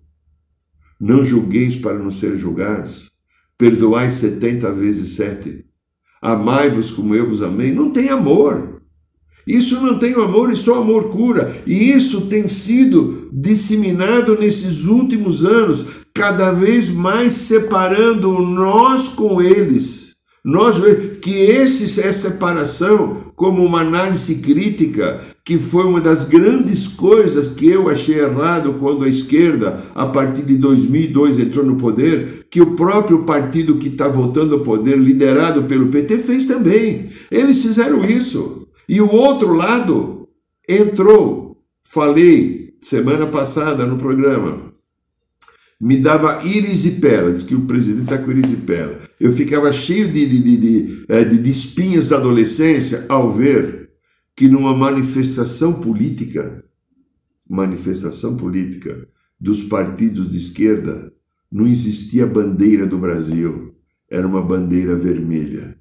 Não 1.00 1.26
julgueis 1.26 1.76
para 1.76 2.00
não 2.00 2.12
ser 2.12 2.38
julgados. 2.38 3.12
Perdoai 3.58 4.10
setenta 4.10 4.72
vezes 4.72 5.16
sete. 5.16 5.66
Amai-vos 6.22 6.92
como 6.92 7.14
eu 7.14 7.28
vos 7.28 7.42
amei. 7.42 7.74
Não 7.74 7.92
tem 7.92 8.10
amor. 8.10 8.77
Isso 9.48 9.80
não 9.80 9.98
tem 9.98 10.14
amor 10.16 10.52
e 10.52 10.56
só 10.56 10.82
amor 10.82 11.10
cura. 11.10 11.56
E 11.66 11.92
isso 11.92 12.22
tem 12.22 12.50
sido 12.50 13.30
disseminado 13.32 14.38
nesses 14.38 14.86
últimos 14.86 15.46
anos, 15.46 15.86
cada 16.14 16.52
vez 16.52 16.90
mais 16.90 17.34
separando 17.34 18.40
nós 18.40 19.08
com 19.08 19.42
eles. 19.42 20.08
Nós 20.44 20.78
que 21.22 21.32
esse, 21.32 22.00
essa 22.02 22.30
separação, 22.30 23.18
como 23.36 23.64
uma 23.66 23.82
análise 23.82 24.36
crítica, 24.36 25.20
que 25.44 25.58
foi 25.58 25.86
uma 25.86 26.02
das 26.02 26.28
grandes 26.28 26.88
coisas 26.88 27.48
que 27.48 27.68
eu 27.68 27.90
achei 27.90 28.20
errado 28.20 28.76
quando 28.80 29.04
a 29.04 29.10
esquerda, 29.10 29.84
a 29.96 30.06
partir 30.06 30.44
de 30.44 30.58
2002, 30.58 31.40
entrou 31.40 31.66
no 31.66 31.78
poder, 31.78 32.46
que 32.50 32.62
o 32.62 32.76
próprio 32.76 33.24
partido 33.24 33.76
que 33.76 33.88
está 33.88 34.08
voltando 34.08 34.56
ao 34.56 34.62
poder, 34.62 34.98
liderado 34.98 35.64
pelo 35.64 35.88
PT, 35.88 36.18
fez 36.20 36.46
também. 36.46 37.10
Eles 37.30 37.62
fizeram 37.62 38.04
isso. 38.04 38.67
E 38.88 39.02
o 39.02 39.12
outro 39.12 39.54
lado 39.54 40.30
entrou. 40.68 41.64
Falei 41.84 42.76
semana 42.82 43.28
passada 43.28 43.86
no 43.86 43.98
programa. 43.98 44.72
Me 45.80 45.98
dava 45.98 46.44
irisipela, 46.44 47.32
diz 47.32 47.44
que 47.44 47.54
o 47.54 47.66
presidente 47.66 48.04
está 48.04 48.18
com 48.18 48.32
irisipela. 48.32 49.00
Eu 49.20 49.34
ficava 49.34 49.72
cheio 49.72 50.12
de, 50.12 50.26
de, 50.26 50.40
de, 50.42 50.58
de, 51.06 51.38
de 51.38 51.52
espinhas 51.52 52.10
da 52.10 52.18
adolescência 52.18 53.06
ao 53.08 53.32
ver 53.32 53.90
que 54.36 54.48
numa 54.48 54.76
manifestação 54.76 55.74
política, 55.74 56.64
manifestação 57.50 58.38
política 58.38 59.08
dos 59.40 59.64
partidos 59.64 60.32
de 60.32 60.38
esquerda, 60.38 61.14
não 61.52 61.68
existia 61.68 62.26
bandeira 62.26 62.86
do 62.86 62.98
Brasil, 62.98 63.76
era 64.10 64.28
uma 64.28 64.42
bandeira 64.42 64.96
vermelha. 64.96 65.78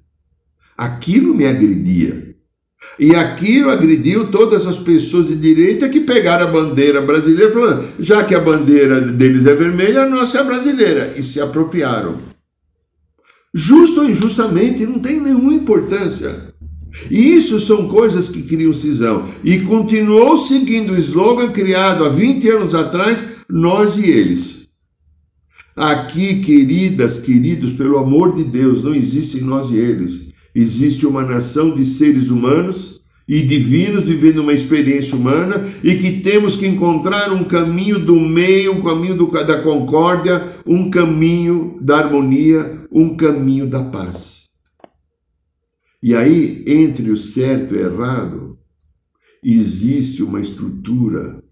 Aquilo 0.77 1.33
me 1.33 1.45
agredia. 1.45 2.26
E 2.99 3.15
aquilo 3.15 3.69
agrediu 3.69 4.27
todas 4.31 4.65
as 4.65 4.79
pessoas 4.79 5.27
de 5.27 5.35
direita 5.35 5.89
que 5.89 6.01
pegaram 6.01 6.47
a 6.47 6.51
bandeira 6.51 7.01
brasileira, 7.01 7.51
falando, 7.51 7.87
já 7.99 8.23
que 8.23 8.33
a 8.33 8.39
bandeira 8.39 9.01
deles 9.01 9.45
é 9.45 9.53
vermelha, 9.53 10.03
a 10.03 10.09
nossa 10.09 10.39
é 10.39 10.43
brasileira, 10.43 11.13
e 11.15 11.23
se 11.23 11.39
apropriaram. 11.39 12.17
Justo 13.53 14.01
ou 14.01 14.09
injustamente, 14.09 14.85
não 14.85 14.99
tem 14.99 15.19
nenhuma 15.19 15.53
importância. 15.53 16.53
E 17.09 17.35
isso 17.35 17.59
são 17.59 17.87
coisas 17.87 18.29
que 18.29 18.43
criam 18.43 18.73
cisão. 18.73 19.27
E 19.43 19.59
continuou 19.59 20.37
seguindo 20.37 20.93
o 20.93 20.97
slogan 20.97 21.51
criado 21.51 22.03
há 22.03 22.09
20 22.09 22.49
anos 22.49 22.75
atrás, 22.75 23.25
nós 23.49 23.97
e 23.97 24.09
eles. 24.09 24.67
Aqui, 25.75 26.41
queridas, 26.41 27.19
queridos, 27.19 27.71
pelo 27.71 27.99
amor 27.99 28.35
de 28.35 28.43
Deus, 28.43 28.83
não 28.83 28.95
existe 28.95 29.41
nós 29.41 29.69
e 29.69 29.77
eles 29.77 30.26
existe 30.59 31.05
uma 31.05 31.21
nação 31.21 31.75
de 31.75 31.85
seres 31.85 32.31
humanos 32.31 32.99
e 33.27 33.43
divinos 33.43 34.05
vivendo 34.05 34.39
uma 34.39 34.53
experiência 34.53 35.15
humana 35.15 35.71
e 35.83 35.95
que 35.95 36.19
temos 36.21 36.55
que 36.55 36.65
encontrar 36.65 37.31
um 37.31 37.43
caminho 37.43 37.99
do 37.99 38.19
meio, 38.19 38.73
um 38.73 38.81
caminho 38.81 39.15
do, 39.15 39.27
da 39.27 39.61
concórdia, 39.61 40.57
um 40.65 40.89
caminho 40.89 41.77
da 41.79 41.99
harmonia, 41.99 42.87
um 42.91 43.15
caminho 43.15 43.67
da 43.67 43.83
paz. 43.83 44.45
E 46.01 46.15
aí, 46.15 46.63
entre 46.65 47.11
o 47.11 47.17
certo 47.17 47.75
e 47.75 47.77
o 47.77 47.81
errado, 47.81 48.57
existe 49.43 50.23
uma 50.23 50.39
estrutura 50.39 51.43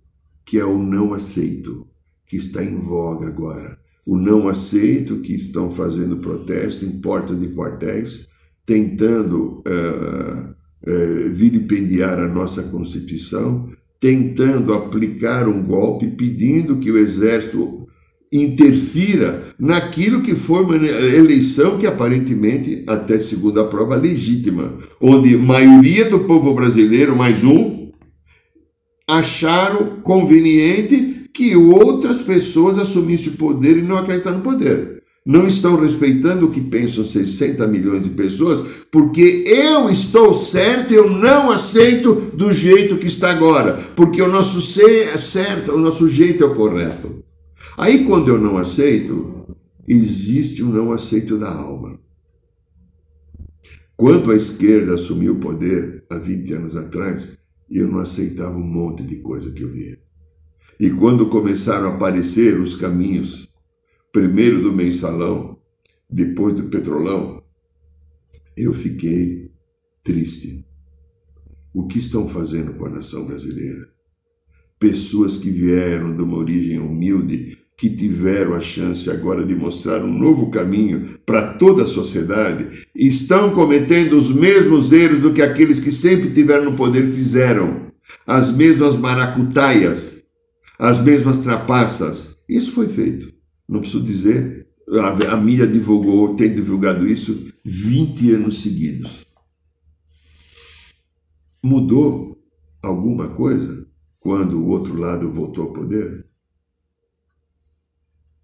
que 0.43 0.57
é 0.57 0.65
o 0.65 0.79
não 0.79 1.13
aceito, 1.13 1.87
que 2.27 2.37
está 2.37 2.63
em 2.63 2.79
voga 2.79 3.27
agora. 3.27 3.77
O 4.07 4.17
não 4.17 4.47
aceito 4.47 5.19
que 5.19 5.33
estão 5.33 5.69
fazendo 5.69 6.17
protesto 6.17 6.85
em 6.85 6.99
portas 7.01 7.39
de 7.39 7.49
quartéis, 7.49 8.27
tentando 8.65 9.63
uh, 9.65 10.55
uh, 10.87 11.29
vilipendiar 11.29 12.19
a 12.19 12.27
nossa 12.27 12.63
Constituição, 12.63 13.69
tentando 13.99 14.73
aplicar 14.73 15.47
um 15.47 15.63
golpe, 15.63 16.07
pedindo 16.07 16.77
que 16.77 16.91
o 16.91 16.97
Exército 16.97 17.87
interfira 18.31 19.53
naquilo 19.57 20.21
que 20.21 20.35
foi 20.35 20.63
uma 20.63 20.75
eleição 20.75 21.77
que 21.77 21.87
aparentemente, 21.87 22.83
até 22.87 23.21
segundo 23.21 23.61
a 23.61 23.67
prova, 23.67 23.95
legítima, 23.95 24.73
onde 24.99 25.37
maioria 25.37 26.09
do 26.09 26.21
povo 26.21 26.53
brasileiro, 26.53 27.15
mais 27.15 27.43
um, 27.43 27.91
acharam 29.07 30.01
conveniente 30.01 31.29
que 31.33 31.55
outras 31.55 32.21
pessoas 32.21 32.77
assumissem 32.77 33.33
o 33.33 33.37
poder 33.37 33.77
e 33.77 33.81
não 33.81 33.97
acreditaram 33.97 34.37
no 34.37 34.43
poder 34.43 34.94
não 35.25 35.47
estão 35.47 35.75
respeitando 35.75 36.45
o 36.45 36.51
que 36.51 36.61
pensam 36.61 37.03
60 37.03 37.65
milhões 37.67 38.03
de 38.03 38.11
pessoas, 38.11 38.85
porque 38.91 39.43
eu 39.47 39.89
estou 39.89 40.35
certo 40.35 40.93
eu 40.93 41.09
não 41.09 41.49
aceito 41.49 42.13
do 42.33 42.53
jeito 42.53 42.97
que 42.97 43.07
está 43.07 43.31
agora, 43.31 43.73
porque 43.95 44.21
o 44.21 44.27
nosso 44.27 44.61
ser 44.61 45.07
é 45.07 45.17
certo, 45.17 45.71
o 45.71 45.79
nosso 45.79 46.07
jeito 46.07 46.43
é 46.43 46.47
o 46.47 46.53
correto. 46.53 47.23
Aí 47.75 48.05
quando 48.05 48.29
eu 48.29 48.37
não 48.37 48.57
aceito, 48.57 49.47
existe 49.87 50.61
um 50.61 50.69
não 50.69 50.91
aceito 50.91 51.39
da 51.39 51.51
alma. 51.51 51.99
Quando 53.97 54.31
a 54.31 54.35
esquerda 54.35 54.93
assumiu 54.93 55.33
o 55.33 55.39
poder, 55.39 56.05
há 56.09 56.17
20 56.17 56.53
anos 56.53 56.75
atrás, 56.75 57.37
eu 57.69 57.87
não 57.87 57.97
aceitava 57.97 58.55
um 58.55 58.63
monte 58.63 59.01
de 59.01 59.17
coisa 59.17 59.51
que 59.51 59.63
eu 59.63 59.71
via. 59.71 59.97
E 60.79 60.89
quando 60.89 61.27
começaram 61.27 61.87
a 61.87 61.95
aparecer 61.95 62.59
os 62.59 62.75
caminhos, 62.75 63.49
primeiro 64.15 64.61
do 64.61 64.71
mensalão, 64.71 65.59
depois 66.09 66.55
do 66.55 66.69
petrolão, 66.69 67.43
eu 68.55 68.73
fiquei 68.73 69.51
triste. 70.01 70.65
O 71.73 71.85
que 71.85 71.99
estão 71.99 72.25
fazendo 72.25 72.75
com 72.75 72.85
a 72.85 72.89
nação 72.89 73.25
brasileira? 73.25 73.89
Pessoas 74.79 75.35
que 75.35 75.49
vieram 75.49 76.15
de 76.15 76.23
uma 76.23 76.37
origem 76.37 76.79
humilde, 76.79 77.57
que 77.77 77.89
tiveram 77.89 78.53
a 78.53 78.61
chance 78.61 79.09
agora 79.09 79.45
de 79.45 79.53
mostrar 79.53 80.01
um 80.01 80.17
novo 80.17 80.49
caminho 80.49 81.19
para 81.25 81.55
toda 81.55 81.83
a 81.83 81.87
sociedade, 81.87 82.87
estão 82.95 83.53
cometendo 83.53 84.15
os 84.15 84.33
mesmos 84.33 84.93
erros 84.93 85.19
do 85.19 85.33
que 85.33 85.41
aqueles 85.41 85.81
que 85.81 85.91
sempre 85.91 86.31
tiveram 86.31 86.63
no 86.63 86.77
poder 86.77 87.05
fizeram. 87.05 87.91
As 88.25 88.49
mesmas 88.55 88.95
maracutaias, 88.95 90.23
as 90.79 91.03
mesmas 91.03 91.39
trapaças. 91.39 92.37
Isso 92.47 92.71
foi 92.71 92.87
feito. 92.87 93.34
Não 93.67 93.79
preciso 93.79 94.03
dizer, 94.03 94.67
a, 94.89 95.33
a 95.33 95.37
mídia 95.37 95.67
divulgou, 95.67 96.35
tem 96.35 96.53
divulgado 96.53 97.07
isso 97.07 97.51
20 97.63 98.31
anos 98.31 98.61
seguidos. 98.61 99.25
Mudou 101.63 102.37
alguma 102.81 103.29
coisa 103.35 103.87
quando 104.19 104.59
o 104.59 104.67
outro 104.67 104.95
lado 104.95 105.31
voltou 105.31 105.65
ao 105.65 105.73
poder? 105.73 106.27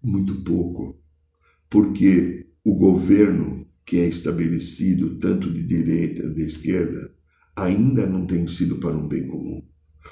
Muito 0.02 0.42
pouco, 0.42 1.00
porque 1.70 2.52
o 2.64 2.74
governo 2.74 3.66
que 3.84 3.98
é 3.98 4.08
estabelecido 4.08 5.18
tanto 5.18 5.52
de 5.52 5.62
direita 5.62 6.28
de 6.30 6.42
esquerda 6.42 7.14
ainda 7.54 8.06
não 8.06 8.26
tem 8.26 8.46
sido 8.48 8.78
para 8.78 8.96
um 8.96 9.06
bem 9.06 9.26
comum. 9.26 9.62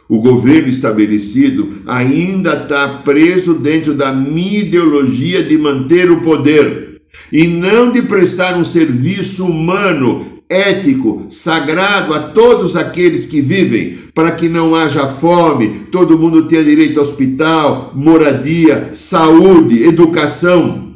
O 0.09 0.21
governo 0.21 0.69
estabelecido 0.69 1.83
ainda 1.87 2.55
está 2.55 3.01
preso 3.05 3.55
dentro 3.55 3.95
da 3.95 4.13
minha 4.13 4.61
ideologia 4.61 5.43
de 5.43 5.57
manter 5.57 6.11
o 6.11 6.21
poder 6.21 7.01
e 7.33 7.47
não 7.47 7.93
de 7.93 8.03
prestar 8.03 8.57
um 8.59 8.65
serviço 8.65 9.47
humano, 9.47 10.27
ético, 10.49 11.27
sagrado 11.31 12.13
a 12.13 12.19
todos 12.19 12.75
aqueles 12.75 13.25
que 13.25 13.41
vivem, 13.41 13.99
para 14.13 14.33
que 14.33 14.49
não 14.49 14.75
haja 14.75 15.07
fome, 15.07 15.87
todo 15.93 16.19
mundo 16.19 16.49
tenha 16.49 16.65
direito 16.65 16.99
a 16.99 17.03
hospital, 17.05 17.93
moradia, 17.95 18.91
saúde, 18.95 19.85
educação. 19.85 20.95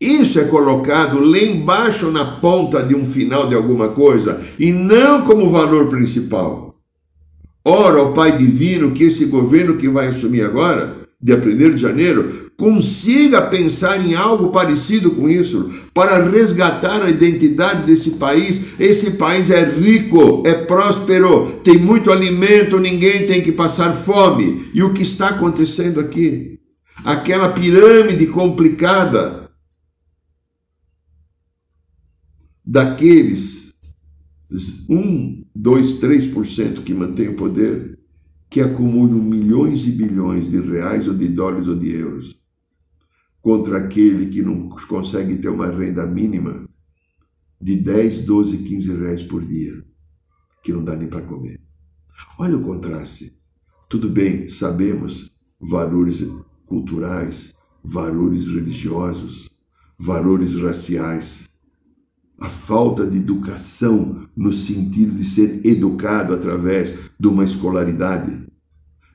Isso 0.00 0.40
é 0.40 0.44
colocado 0.44 1.22
lá 1.22 1.38
embaixo 1.38 2.10
na 2.10 2.24
ponta 2.24 2.82
de 2.82 2.94
um 2.94 3.04
final 3.04 3.48
de 3.48 3.54
alguma 3.54 3.88
coisa 3.88 4.40
e 4.58 4.72
não 4.72 5.22
como 5.22 5.50
valor 5.50 5.88
principal. 5.88 6.67
Ora 7.70 7.98
ao 7.98 8.14
Pai 8.14 8.38
Divino 8.38 8.92
que 8.92 9.04
esse 9.04 9.26
governo 9.26 9.76
que 9.76 9.90
vai 9.90 10.06
assumir 10.06 10.40
agora, 10.40 11.06
dia 11.20 11.36
1 11.36 11.74
de 11.74 11.76
janeiro, 11.76 12.50
consiga 12.56 13.42
pensar 13.42 14.02
em 14.02 14.14
algo 14.14 14.48
parecido 14.48 15.10
com 15.10 15.28
isso, 15.28 15.70
para 15.92 16.30
resgatar 16.30 17.02
a 17.02 17.10
identidade 17.10 17.84
desse 17.84 18.12
país. 18.12 18.80
Esse 18.80 19.18
país 19.18 19.50
é 19.50 19.62
rico, 19.66 20.42
é 20.46 20.54
próspero, 20.54 21.60
tem 21.62 21.76
muito 21.76 22.10
alimento, 22.10 22.80
ninguém 22.80 23.26
tem 23.26 23.42
que 23.42 23.52
passar 23.52 23.92
fome. 23.92 24.70
E 24.72 24.82
o 24.82 24.94
que 24.94 25.02
está 25.02 25.28
acontecendo 25.28 26.00
aqui? 26.00 26.58
Aquela 27.04 27.50
pirâmide 27.50 28.28
complicada 28.28 29.50
daqueles 32.64 33.74
1, 34.88 35.44
2, 35.60 36.00
3% 36.00 36.84
que 36.84 36.94
mantém 36.94 37.30
o 37.30 37.34
poder, 37.34 37.98
que 38.48 38.60
acumulam 38.60 39.20
milhões 39.20 39.88
e 39.88 39.90
bilhões 39.90 40.48
de 40.48 40.60
reais 40.60 41.08
ou 41.08 41.14
de 41.14 41.26
dólares 41.26 41.66
ou 41.66 41.74
de 41.74 41.90
euros, 41.90 42.40
contra 43.42 43.78
aquele 43.78 44.26
que 44.26 44.40
não 44.40 44.68
consegue 44.68 45.36
ter 45.38 45.48
uma 45.48 45.68
renda 45.68 46.06
mínima 46.06 46.64
de 47.60 47.74
10, 47.74 48.24
12, 48.24 48.58
15 48.58 48.96
reais 48.98 49.22
por 49.24 49.44
dia, 49.44 49.72
que 50.62 50.72
não 50.72 50.84
dá 50.84 50.94
nem 50.94 51.08
para 51.08 51.22
comer. 51.22 51.60
Olha 52.38 52.56
o 52.56 52.62
contraste. 52.62 53.36
Tudo 53.90 54.08
bem, 54.08 54.48
sabemos 54.48 55.32
valores 55.60 56.24
culturais, 56.66 57.52
valores 57.82 58.46
religiosos, 58.46 59.50
valores 59.98 60.54
raciais, 60.54 61.47
a 62.40 62.48
falta 62.48 63.06
de 63.06 63.16
educação 63.18 64.28
no 64.36 64.52
sentido 64.52 65.14
de 65.14 65.24
ser 65.24 65.60
educado 65.64 66.32
através 66.32 66.94
de 67.18 67.26
uma 67.26 67.44
escolaridade, 67.44 68.46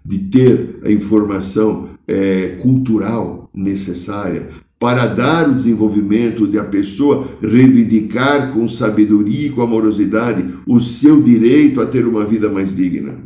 de 0.06 0.20
ter 0.20 0.80
a 0.84 0.92
informação 0.92 1.90
é, 2.08 2.58
cultural 2.62 3.50
necessária 3.54 4.50
para 4.78 5.08
dar 5.08 5.50
o 5.50 5.54
desenvolvimento 5.54 6.46
de 6.46 6.60
a 6.60 6.66
pessoa 6.66 7.26
reivindicar 7.42 8.52
com 8.52 8.68
sabedoria 8.68 9.48
e 9.48 9.50
com 9.50 9.62
amorosidade 9.62 10.46
o 10.68 10.82
seu 10.82 11.22
direito 11.22 11.80
a 11.80 11.86
ter 11.86 12.06
uma 12.06 12.26
vida 12.26 12.50
mais 12.50 12.76
digna. 12.76 13.24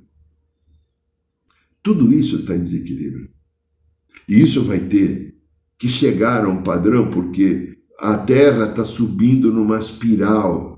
Tudo 1.82 2.14
isso 2.14 2.42
está 2.42 2.56
em 2.56 2.62
desequilíbrio. 2.62 3.30
E 4.30 4.40
isso 4.40 4.64
vai 4.66 4.80
ter 4.80 5.36
que 5.80 5.88
chegar 5.88 6.46
a 6.46 6.50
um 6.50 6.62
padrão, 6.62 7.10
porque 7.10 7.77
a 8.00 8.18
Terra 8.18 8.66
está 8.66 8.84
subindo 8.84 9.52
numa 9.52 9.80
espiral. 9.80 10.78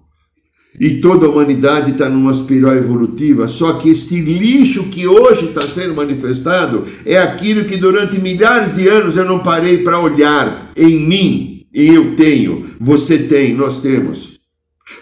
E 0.80 1.02
toda 1.02 1.26
a 1.26 1.30
humanidade 1.30 1.92
está 1.92 2.08
numa 2.08 2.32
espiral 2.32 2.76
evolutiva, 2.76 3.48
só 3.48 3.74
que 3.74 3.90
este 3.90 4.22
lixo 4.22 4.84
que 4.86 5.08
hoje 5.08 5.46
está 5.46 5.62
sendo 5.62 5.96
manifestado 5.96 6.86
é 7.06 7.18
aquilo 7.18 7.66
que 7.66 7.76
durante 7.76 8.20
milhares 8.20 8.76
de 8.76 8.88
anos 8.88 9.18
eu 9.18 9.26
não 9.26 9.40
parei 9.40 9.80
para 9.80 10.00
olhar 10.00 10.72
em 10.76 11.00
mim. 11.06 11.66
E 11.74 11.88
eu 11.88 12.16
tenho, 12.16 12.66
você 12.80 13.18
tem, 13.18 13.54
nós 13.56 13.82
temos. 13.82 14.40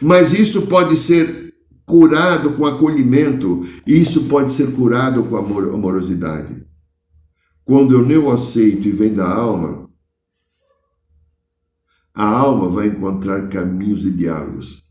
Mas 0.01 0.34
isso 0.34 0.63
pode 0.63 0.95
ser 0.95 1.53
curado 1.86 2.51
com 2.53 2.65
acolhimento, 2.65 3.65
isso 3.86 4.23
pode 4.23 4.51
ser 4.51 4.71
curado 4.71 5.23
com 5.23 5.38
amorosidade. 5.38 6.65
Quando 7.63 7.93
eu 7.93 8.03
não 8.03 8.32
aceito 8.32 8.88
e 8.88 8.91
vem 8.91 9.13
da 9.13 9.30
alma, 9.30 9.87
a 12.17 12.25
alma 12.25 12.67
vai 12.67 12.88
encontrar 12.88 13.47
caminhos 13.47 14.03
e 14.03 14.10
diálogos. 14.10 14.82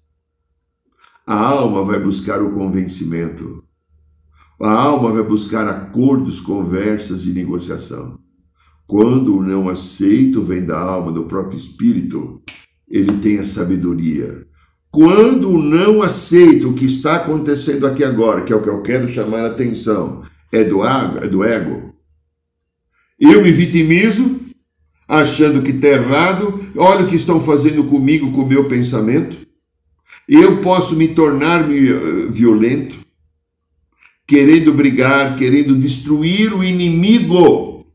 A 1.26 1.34
alma 1.34 1.82
vai 1.82 1.98
buscar 1.98 2.40
o 2.40 2.52
convencimento. 2.52 3.64
A 4.62 4.70
alma 4.70 5.10
vai 5.10 5.24
buscar 5.24 5.66
acordos, 5.66 6.40
conversas 6.40 7.26
e 7.26 7.30
negociação. 7.30 8.20
Quando 8.86 9.36
o 9.36 9.42
não 9.42 9.68
aceito 9.68 10.40
vem 10.44 10.64
da 10.64 10.78
alma, 10.78 11.10
do 11.10 11.24
próprio 11.24 11.58
espírito, 11.58 12.40
ele 12.88 13.14
tem 13.14 13.40
a 13.40 13.44
sabedoria. 13.44 14.46
Quando 14.88 15.50
o 15.50 15.60
não 15.60 16.02
aceito 16.02 16.70
o 16.70 16.74
que 16.74 16.84
está 16.84 17.16
acontecendo 17.16 17.88
aqui 17.88 18.04
agora, 18.04 18.44
que 18.44 18.52
é 18.52 18.56
o 18.56 18.62
que 18.62 18.70
eu 18.70 18.82
quero 18.82 19.08
chamar 19.08 19.40
a 19.40 19.48
atenção, 19.48 20.22
é 20.52 20.62
do, 20.62 20.86
é 20.86 21.26
do 21.26 21.42
ego. 21.42 21.92
Eu 23.18 23.42
me 23.42 23.50
vitimizo, 23.50 24.45
achando 25.08 25.62
que 25.62 25.70
está 25.70 25.88
errado, 25.88 26.60
olha 26.76 27.04
o 27.04 27.08
que 27.08 27.16
estão 27.16 27.40
fazendo 27.40 27.84
comigo, 27.84 28.32
com 28.32 28.42
o 28.42 28.48
meu 28.48 28.64
pensamento. 28.64 29.36
Eu 30.28 30.60
posso 30.60 30.96
me 30.96 31.08
tornar 31.08 31.70
eh, 31.70 32.26
violento, 32.28 32.98
querendo 34.26 34.72
brigar, 34.72 35.36
querendo 35.36 35.76
destruir 35.76 36.52
o 36.52 36.64
inimigo, 36.64 37.86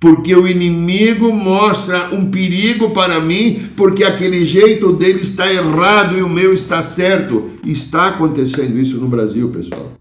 porque 0.00 0.34
o 0.34 0.48
inimigo 0.48 1.30
mostra 1.32 2.14
um 2.14 2.30
perigo 2.30 2.90
para 2.90 3.20
mim, 3.20 3.68
porque 3.76 4.02
aquele 4.02 4.46
jeito 4.46 4.94
dele 4.94 5.20
está 5.20 5.52
errado 5.52 6.16
e 6.16 6.22
o 6.22 6.28
meu 6.28 6.52
está 6.54 6.82
certo. 6.82 7.50
Está 7.66 8.08
acontecendo 8.08 8.78
isso 8.78 8.96
no 8.96 9.08
Brasil, 9.08 9.50
pessoal. 9.50 9.92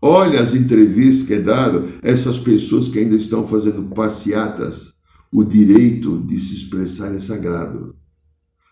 Olha 0.00 0.40
as 0.40 0.54
entrevistas 0.54 1.26
que 1.26 1.34
é 1.34 1.38
dado 1.38 1.88
essas 2.02 2.38
pessoas 2.38 2.88
que 2.88 2.98
ainda 2.98 3.16
estão 3.16 3.46
fazendo 3.46 3.82
passeatas 3.94 4.89
o 5.32 5.44
direito 5.44 6.18
de 6.18 6.38
se 6.38 6.54
expressar 6.54 7.14
é 7.14 7.20
sagrado. 7.20 7.96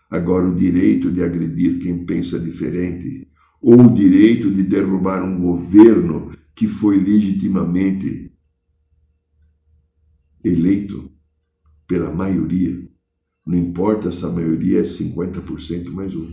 Agora, 0.09 0.47
o 0.47 0.55
direito 0.55 1.11
de 1.11 1.23
agredir 1.23 1.79
quem 1.79 2.05
pensa 2.05 2.39
diferente, 2.39 3.31
ou 3.61 3.79
o 3.79 3.93
direito 3.93 4.51
de 4.51 4.63
derrubar 4.63 5.23
um 5.23 5.39
governo 5.39 6.31
que 6.55 6.67
foi 6.67 6.97
legitimamente 6.97 8.33
eleito 10.43 11.11
pela 11.87 12.13
maioria, 12.13 12.89
não 13.45 13.57
importa 13.57 14.11
se 14.11 14.25
a 14.25 14.29
maioria 14.29 14.79
é 14.79 14.83
50% 14.83 15.89
mais 15.91 16.15
um, 16.15 16.31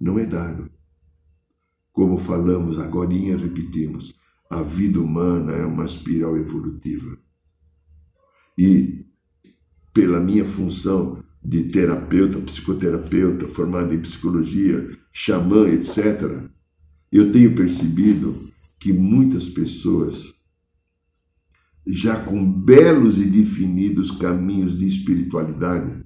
não 0.00 0.18
é 0.18 0.26
dado. 0.26 0.70
Como 1.92 2.16
falamos 2.16 2.78
agora, 2.78 3.12
repetimos, 3.12 4.14
a 4.50 4.62
vida 4.62 5.00
humana 5.00 5.52
é 5.52 5.64
uma 5.64 5.84
espiral 5.84 6.36
evolutiva. 6.36 7.18
E 8.56 9.06
pela 9.92 10.20
minha 10.20 10.44
função 10.44 11.22
de 11.44 11.64
terapeuta, 11.64 12.38
psicoterapeuta, 12.38 13.48
formado 13.48 13.92
em 13.94 14.00
psicologia, 14.00 14.90
xamã, 15.12 15.68
etc., 15.68 16.50
eu 17.10 17.30
tenho 17.30 17.54
percebido 17.54 18.34
que 18.80 18.92
muitas 18.92 19.44
pessoas, 19.48 20.32
já 21.86 22.16
com 22.16 22.50
belos 22.50 23.18
e 23.18 23.24
definidos 23.24 24.10
caminhos 24.10 24.78
de 24.78 24.86
espiritualidade, 24.86 26.02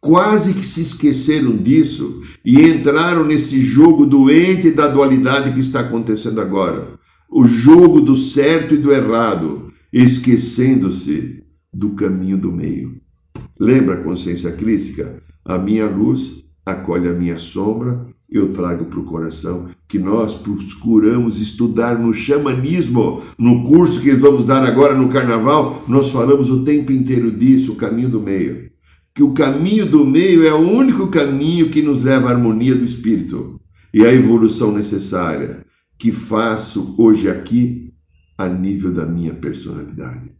quase 0.00 0.52
que 0.52 0.66
se 0.66 0.82
esqueceram 0.82 1.56
disso 1.56 2.20
e 2.44 2.60
entraram 2.60 3.24
nesse 3.24 3.60
jogo 3.62 4.04
doente 4.04 4.70
da 4.72 4.88
dualidade 4.88 5.54
que 5.54 5.60
está 5.60 5.80
acontecendo 5.80 6.40
agora. 6.40 6.98
O 7.30 7.46
jogo 7.46 8.00
do 8.00 8.14
certo 8.14 8.74
e 8.74 8.78
do 8.78 8.92
errado, 8.92 9.72
esquecendo-se 9.92 11.41
do 11.72 11.90
caminho 11.90 12.36
do 12.36 12.52
meio. 12.52 13.00
Lembra 13.58 13.94
a 13.94 14.02
consciência 14.02 14.52
crítica? 14.52 15.22
A 15.44 15.58
minha 15.58 15.86
luz 15.86 16.44
acolhe 16.64 17.08
a 17.08 17.12
minha 17.12 17.38
sombra, 17.38 18.06
eu 18.30 18.50
trago 18.50 18.86
para 18.86 19.00
o 19.00 19.04
coração 19.04 19.68
que 19.88 19.98
nós 19.98 20.34
procuramos 20.34 21.40
estudar 21.40 21.98
no 21.98 22.14
xamanismo, 22.14 23.20
no 23.38 23.64
curso 23.64 24.00
que 24.00 24.12
vamos 24.12 24.46
dar 24.46 24.64
agora 24.64 24.94
no 24.94 25.08
carnaval, 25.08 25.84
nós 25.88 26.10
falamos 26.10 26.48
o 26.48 26.64
tempo 26.64 26.92
inteiro 26.92 27.30
disso, 27.30 27.72
o 27.72 27.76
caminho 27.76 28.08
do 28.08 28.20
meio 28.20 28.72
que 29.14 29.22
o 29.22 29.34
caminho 29.34 29.88
do 29.88 30.06
meio 30.06 30.46
é 30.46 30.52
o 30.52 30.70
único 30.70 31.08
caminho 31.08 31.68
que 31.68 31.82
nos 31.82 32.02
leva 32.02 32.28
à 32.28 32.32
harmonia 32.32 32.74
do 32.74 32.84
espírito 32.84 33.60
e 33.92 34.04
à 34.04 34.12
evolução 34.12 34.72
necessária 34.72 35.64
que 35.98 36.10
faço 36.10 36.94
hoje 36.98 37.28
aqui 37.28 37.92
a 38.38 38.48
nível 38.48 38.92
da 38.92 39.04
minha 39.04 39.34
personalidade. 39.34 40.31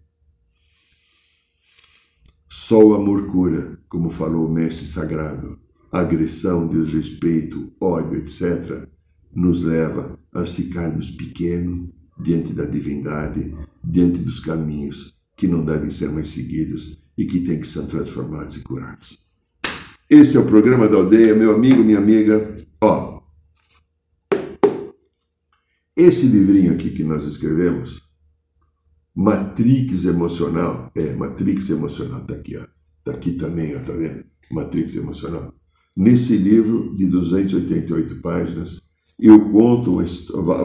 Só 2.73 2.83
o 2.83 2.95
amor 2.95 3.27
cura, 3.27 3.79
como 3.87 4.09
falou 4.09 4.47
o 4.47 4.51
mestre 4.51 4.87
sagrado. 4.87 5.59
agressão, 5.93 6.67
desrespeito, 6.67 7.71
ódio, 7.79 8.17
etc., 8.17 8.89
nos 9.31 9.63
leva 9.63 10.19
a 10.33 10.47
ficarmos 10.47 11.11
pequenos 11.11 11.91
diante 12.19 12.55
da 12.55 12.65
divindade, 12.65 13.55
diante 13.85 14.21
dos 14.21 14.41
caminhos 14.41 15.15
que 15.37 15.47
não 15.47 15.63
devem 15.63 15.91
ser 15.91 16.11
mais 16.11 16.29
seguidos 16.29 16.99
e 17.19 17.27
que 17.27 17.41
têm 17.41 17.61
que 17.61 17.67
ser 17.67 17.83
transformados 17.83 18.57
e 18.57 18.61
curados. 18.61 19.19
Este 20.09 20.39
é 20.39 20.41
o 20.41 20.47
programa 20.47 20.89
da 20.89 20.97
aldeia, 20.97 21.35
meu 21.35 21.55
amigo, 21.55 21.85
minha 21.85 21.99
amiga. 21.99 22.57
Ó, 22.81 23.21
esse 25.95 26.25
livrinho 26.25 26.73
aqui 26.73 26.89
que 26.89 27.05
nós 27.05 27.27
escrevemos, 27.27 28.03
Matrix 29.15 30.07
Emocional, 30.07 30.91
é, 30.97 31.15
Matrix 31.15 31.71
Emocional, 31.71 32.25
tá 32.25 32.35
aqui, 32.35 32.57
ó. 32.57 32.65
Tá 33.05 33.13
aqui 33.13 33.33
também, 33.33 33.73
tá 33.81 33.93
vendo? 33.93 34.25
Matrix 34.51 34.97
Emocional. 34.97 35.53
Nesse 35.95 36.37
livro 36.37 36.95
de 36.97 37.07
288 37.07 38.17
páginas, 38.23 38.81
eu 39.21 39.51
conto 39.51 39.99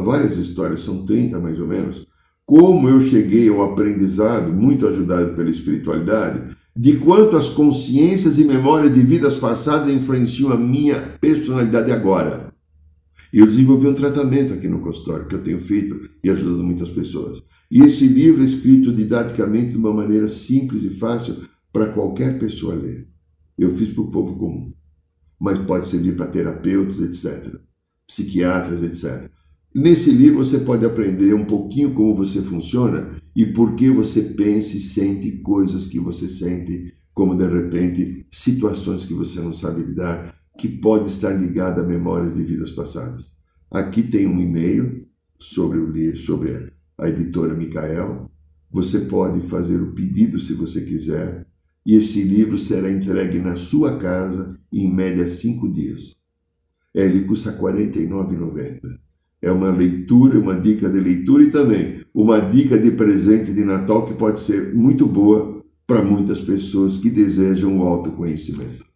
várias 0.04 0.38
histórias, 0.38 0.82
são 0.82 1.06
30 1.06 1.40
mais 1.40 1.60
ou 1.60 1.68
menos, 1.68 2.08
como 2.46 2.88
eu 2.88 3.02
cheguei 3.02 3.50
ao 3.50 3.62
aprendizado, 3.62 4.54
muito 4.54 4.88
ajudado 4.88 5.36
pela 5.36 5.50
espiritualidade, 5.50 6.56
de 6.76 6.96
quanto 6.96 7.36
as 7.36 7.50
consciências 7.50 8.40
e 8.40 8.46
memórias 8.46 8.94
de 8.94 9.02
vidas 9.02 9.36
passadas 9.36 9.90
influenciam 9.90 10.52
a 10.52 10.58
minha 10.58 10.96
personalidade 11.20 11.92
agora. 11.92 12.47
E 13.34 13.40
eu 13.40 13.46
desenvolvi 13.46 13.88
um 13.88 13.94
tratamento 13.94 14.54
aqui 14.54 14.68
no 14.68 14.80
consultório 14.80 15.28
que 15.28 15.36
eu 15.36 15.44
tenho 15.44 15.60
feito 15.60 16.10
e 16.24 16.30
ajudando 16.30 16.64
muitas 16.64 16.90
pessoas. 16.90 17.44
E 17.70 17.82
esse 17.82 18.08
livro 18.08 18.42
é 18.42 18.46
escrito 18.46 18.94
didaticamente 18.94 19.72
de 19.72 19.78
uma 19.78 19.94
maneira 19.94 20.30
simples 20.30 20.84
e 20.84 20.90
fácil 20.90 21.36
para 21.72 21.92
qualquer 21.92 22.40
pessoa 22.40 22.76
ler. 22.76 23.08
Eu 23.58 23.76
fiz 23.76 23.90
para 23.90 24.04
o 24.04 24.12
povo 24.12 24.38
comum, 24.38 24.74
mas 25.40 25.58
pode 25.60 25.88
servir 25.88 26.16
para 26.16 26.28
terapeutas, 26.28 27.02
etc., 27.02 27.60
psiquiatras, 28.08 28.84
etc. 28.84 29.30
Nesse 29.76 30.12
livro 30.12 30.44
você 30.44 30.60
pode 30.60 30.86
aprender 30.86 31.34
um 31.34 31.46
pouquinho 31.46 31.94
como 31.94 32.16
você 32.16 32.42
funciona 32.42 33.10
e 33.36 33.46
por 33.46 33.76
que 33.76 33.90
você 33.90 34.22
pensa 34.22 34.78
e 34.78 34.80
sente 34.80 35.32
coisas 35.40 35.88
que 35.88 36.00
você 36.00 36.30
sente, 36.30 36.94
como 37.14 37.36
de 37.36 37.46
repente 37.46 38.26
situações 38.32 39.06
que 39.06 39.14
você 39.14 39.40
não 39.42 39.54
sabe 39.54 39.82
lidar, 39.82 40.34
que 40.58 40.68
pode 40.68 41.08
estar 41.10 41.32
ligada 41.32 41.82
a 41.82 41.86
memórias 41.86 42.36
de 42.36 42.44
vidas 42.44 42.72
passadas. 42.72 43.32
Aqui 43.70 44.04
tem 44.04 44.26
um 44.26 44.40
e-mail 44.40 45.08
sobre 45.38 45.78
o 45.78 45.90
livro, 45.90 46.18
sobre 46.18 46.72
a 46.98 47.10
editora 47.10 47.54
Micael. 47.54 48.32
Você 48.72 49.02
pode 49.02 49.42
fazer 49.42 49.82
o 49.82 49.94
pedido 49.94 50.40
se 50.40 50.54
você 50.54 50.82
quiser, 50.82 51.46
e 51.86 51.96
esse 51.96 52.22
livro 52.24 52.58
será 52.58 52.92
entregue 52.92 53.40
na 53.40 53.56
sua 53.56 53.98
casa 53.98 54.58
em 54.74 54.92
média 54.92 55.28
cinco 55.28 55.70
dias. 55.72 56.16
Ele 56.94 57.22
custa 57.26 57.52
R$ 57.52 57.58
49,90 57.60 59.08
é 59.42 59.52
uma 59.52 59.70
leitura, 59.70 60.40
uma 60.40 60.56
dica 60.56 60.90
de 60.90 61.00
leitura 61.00 61.44
e 61.44 61.52
também 61.52 62.02
uma 62.14 62.40
dica 62.40 62.78
de 62.78 62.92
presente 62.92 63.54
de 63.54 63.64
Natal 63.64 64.06
que 64.06 64.14
pode 64.16 64.40
ser 64.40 64.74
muito 64.74 65.06
boa 65.06 65.64
para 65.86 66.02
muitas 66.02 66.42
pessoas 66.42 66.98
que 66.98 67.10
desejam 67.10 67.80
o 67.80 67.84
autoconhecimento. 67.84 68.87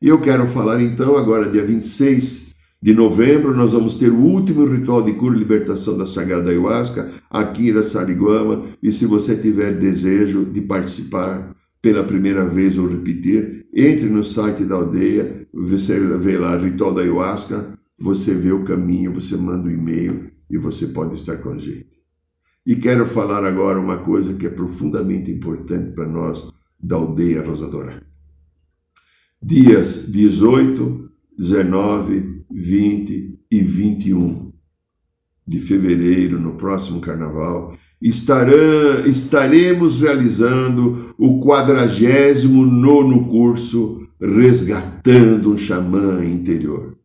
E 0.00 0.06
eu 0.06 0.20
quero 0.20 0.46
falar 0.46 0.80
então, 0.80 1.16
agora, 1.16 1.50
dia 1.50 1.64
26 1.64 2.54
de 2.80 2.94
novembro, 2.94 3.56
nós 3.56 3.72
vamos 3.72 3.96
ter 3.96 4.10
o 4.10 4.20
último 4.20 4.64
ritual 4.64 5.02
de 5.02 5.14
cura 5.14 5.34
e 5.34 5.40
libertação 5.40 5.98
da 5.98 6.06
Sagrada 6.06 6.52
Ayahuasca 6.52 7.10
aqui 7.28 7.70
em 7.70 7.82
Sariguama. 7.82 8.64
E 8.80 8.92
se 8.92 9.06
você 9.06 9.36
tiver 9.36 9.72
desejo 9.72 10.44
de 10.44 10.60
participar 10.60 11.52
pela 11.82 12.04
primeira 12.04 12.44
vez 12.44 12.78
ou 12.78 12.86
repetir, 12.86 13.66
entre 13.74 14.08
no 14.08 14.24
site 14.24 14.64
da 14.64 14.76
aldeia, 14.76 15.48
você 15.52 15.98
vê 15.98 16.38
lá 16.38 16.56
Ritual 16.56 16.94
da 16.94 17.02
Ayahuasca, 17.02 17.76
você 17.98 18.34
vê 18.34 18.52
o 18.52 18.64
caminho, 18.64 19.14
você 19.14 19.36
manda 19.36 19.66
um 19.66 19.72
e-mail 19.72 20.30
e 20.48 20.56
você 20.56 20.86
pode 20.86 21.16
estar 21.16 21.38
com 21.38 21.50
a 21.50 21.56
gente. 21.56 21.98
E 22.64 22.76
quero 22.76 23.04
falar 23.04 23.44
agora 23.44 23.80
uma 23.80 23.98
coisa 23.98 24.34
que 24.34 24.46
é 24.46 24.50
profundamente 24.50 25.28
importante 25.32 25.90
para 25.90 26.06
nós 26.06 26.52
da 26.78 26.94
aldeia 26.94 27.42
Rosadora. 27.42 28.07
Dias 29.40 30.10
18, 30.10 31.10
19, 31.38 32.44
20 32.50 33.38
e 33.48 33.60
21 33.60 34.52
de 35.46 35.60
fevereiro, 35.60 36.40
no 36.40 36.56
próximo 36.56 37.00
carnaval, 37.00 37.78
estaremos 38.02 40.00
realizando 40.00 41.14
o 41.16 41.38
49 41.38 43.24
curso 43.30 44.08
Resgatando 44.20 45.52
um 45.52 45.56
Xamã 45.56 46.24
Interior. 46.24 46.98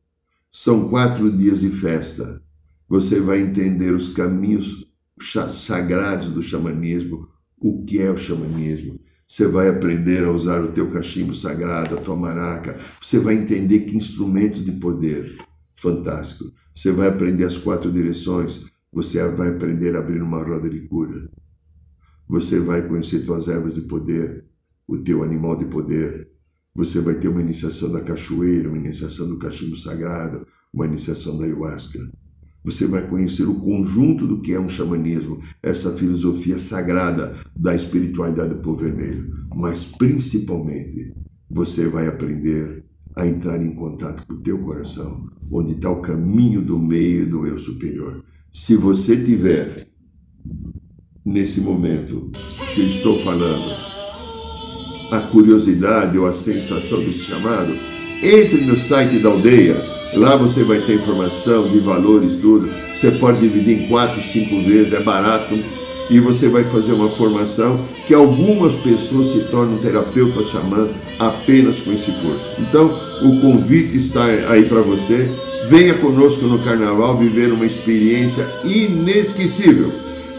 São 0.52 0.90
quatro 0.90 1.32
dias 1.32 1.62
de 1.62 1.70
festa. 1.70 2.42
Você 2.90 3.20
vai 3.20 3.42
entender 3.42 3.94
os 3.94 4.10
caminhos 4.10 4.88
sagrados 5.22 6.30
do 6.30 6.42
xamanismo, 6.42 7.28
o 7.60 7.86
que 7.86 8.00
é 8.00 8.10
o 8.10 8.18
xamanismo. 8.18 9.00
Você 9.34 9.48
vai 9.48 9.68
aprender 9.68 10.24
a 10.24 10.32
usar 10.32 10.64
o 10.64 10.72
teu 10.74 10.92
cachimbo 10.92 11.34
sagrado, 11.34 11.98
a 11.98 12.02
tua 12.02 12.16
maraca. 12.16 12.80
Você 13.02 13.18
vai 13.18 13.34
entender 13.34 13.80
que 13.80 13.98
instrumentos 13.98 14.64
de 14.64 14.72
poder. 14.74 15.36
Fantástico. 15.74 16.54
Você 16.76 16.92
vai 16.92 17.08
aprender 17.08 17.44
as 17.44 17.58
quatro 17.58 17.92
direções. 17.92 18.68
Você 18.92 19.28
vai 19.30 19.50
aprender 19.50 19.96
a 19.96 20.00
abrir 20.02 20.22
uma 20.22 20.44
roda 20.44 20.70
de 20.70 20.82
cura. 20.82 21.28
Você 22.30 22.60
vai 22.60 22.88
conhecer 22.88 23.26
tuas 23.26 23.48
ervas 23.48 23.74
de 23.74 23.82
poder, 23.82 24.46
o 24.88 25.00
teu 25.00 25.24
animal 25.24 25.56
de 25.56 25.66
poder, 25.66 26.30
você 26.76 27.02
vai 27.02 27.16
ter 27.16 27.28
uma 27.28 27.42
iniciação 27.42 27.92
da 27.92 28.02
cachoeira, 28.02 28.70
uma 28.70 28.78
iniciação 28.78 29.28
do 29.28 29.40
cachimbo 29.40 29.76
sagrado, 29.76 30.46
uma 30.72 30.86
iniciação 30.86 31.40
da 31.40 31.46
ayahuasca. 31.46 32.00
Você 32.64 32.88
vai 32.88 33.08
conhecer 33.08 33.44
o 33.44 33.56
conjunto 33.56 34.26
do 34.26 34.40
que 34.40 34.54
é 34.54 34.60
um 34.60 34.70
xamanismo, 34.70 35.38
essa 35.62 35.92
filosofia 35.92 36.58
sagrada 36.58 37.36
da 37.56 37.76
espiritualidade 37.76 38.54
do 38.54 38.62
povo 38.62 38.84
vermelho. 38.84 39.34
Mas 39.54 39.86
principalmente, 39.86 41.14
você 41.50 41.88
vai 41.88 42.08
aprender 42.08 42.84
a 43.16 43.28
entrar 43.28 43.62
em 43.62 43.76
contato 43.76 44.26
com 44.26 44.34
o 44.34 44.42
teu 44.42 44.60
coração, 44.60 45.30
onde 45.52 45.74
está 45.74 45.90
o 45.90 46.02
caminho 46.02 46.62
do 46.62 46.80
meio 46.80 47.30
do 47.30 47.46
eu 47.46 47.60
superior. 47.60 48.24
Se 48.52 48.76
você 48.76 49.18
tiver, 49.18 49.88
nesse 51.26 51.62
momento 51.62 52.32
que 52.74 52.82
eu 52.82 52.88
estou 52.88 53.20
falando, 53.20 53.94
a 55.12 55.20
curiosidade 55.32 56.18
ou 56.18 56.26
a 56.26 56.34
sensação 56.34 57.00
desse 57.00 57.26
chamado, 57.26 57.72
entre 58.24 58.66
no 58.66 58.76
site 58.76 59.20
da 59.20 59.30
aldeia. 59.30 60.03
Lá 60.16 60.36
você 60.36 60.64
vai 60.64 60.80
ter 60.80 60.96
informação 60.96 61.68
de 61.68 61.80
valores, 61.80 62.40
tudo. 62.40 62.68
Você 62.68 63.12
pode 63.12 63.40
dividir 63.40 63.84
em 63.84 63.88
quatro, 63.88 64.22
cinco 64.22 64.62
vezes, 64.62 64.94
é 64.94 65.00
barato. 65.02 65.58
E 66.10 66.20
você 66.20 66.50
vai 66.50 66.64
fazer 66.64 66.92
uma 66.92 67.10
formação 67.10 67.80
que 68.06 68.14
algumas 68.14 68.76
pessoas 68.80 69.30
se 69.30 69.46
tornam 69.50 69.78
terapeuta 69.78 70.44
xamã 70.44 70.88
apenas 71.20 71.80
com 71.80 71.92
esse 71.92 72.12
curso. 72.12 72.52
Então, 72.60 72.94
o 73.24 73.42
convite 73.42 73.98
está 73.98 74.24
aí 74.24 74.66
para 74.66 74.82
você. 74.82 75.28
Venha 75.70 75.94
conosco 75.96 76.46
no 76.46 76.60
carnaval 76.60 77.18
viver 77.18 77.52
uma 77.54 77.66
experiência 77.66 78.46
inesquecível 78.66 79.90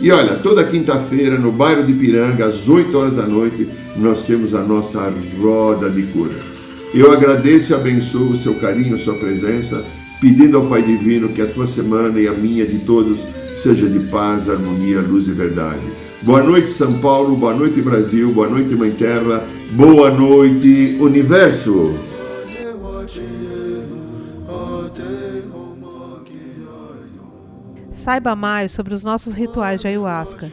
E 0.03 0.13
olha, 0.13 0.35
toda 0.35 0.63
quinta-feira 0.65 1.39
no 1.39 1.51
bairro 1.51 1.83
de 1.83 1.95
Piranga, 1.95 2.45
às 2.45 2.69
8 2.69 2.97
horas 2.97 3.15
da 3.15 3.27
noite, 3.27 3.67
nós 3.97 4.23
temos 4.27 4.55
a 4.55 4.63
nossa 4.63 5.01
roda 5.41 5.89
de 5.89 6.03
cura. 6.05 6.54
Eu 6.93 7.13
agradeço 7.13 7.73
e 7.73 7.75
abençoo 7.75 8.29
o 8.29 8.33
seu 8.33 8.55
carinho, 8.55 8.99
sua 8.99 9.15
presença, 9.15 9.85
pedindo 10.21 10.57
ao 10.57 10.67
Pai 10.67 10.83
Divino 10.83 11.29
que 11.29 11.43
a 11.43 11.47
tua 11.47 11.67
semana 11.67 12.19
e 12.19 12.29
a 12.29 12.33
minha 12.33 12.67
de 12.67 12.81
todos 12.81 13.17
seja 13.57 13.89
de 13.89 14.11
paz, 14.11 14.51
harmonia, 14.51 15.01
luz 15.01 15.29
e 15.29 15.33
verdade. 15.33 15.81
Boa 16.23 16.43
noite, 16.43 16.69
São 16.69 16.99
Paulo, 17.01 17.37
boa 17.37 17.55
noite, 17.55 17.81
Brasil, 17.83 18.33
boa 18.33 18.49
noite, 18.49 18.75
Mãe 18.75 18.91
Terra, 18.91 19.43
boa 19.73 20.11
noite, 20.11 20.97
Universo. 21.01 21.95
Saiba 27.93 28.37
mais 28.37 28.73
sobre 28.73 28.93
os 28.95 29.03
nossos 29.03 29.35
rituais 29.35 29.81
de 29.81 29.87
ayahuasca, 29.87 30.53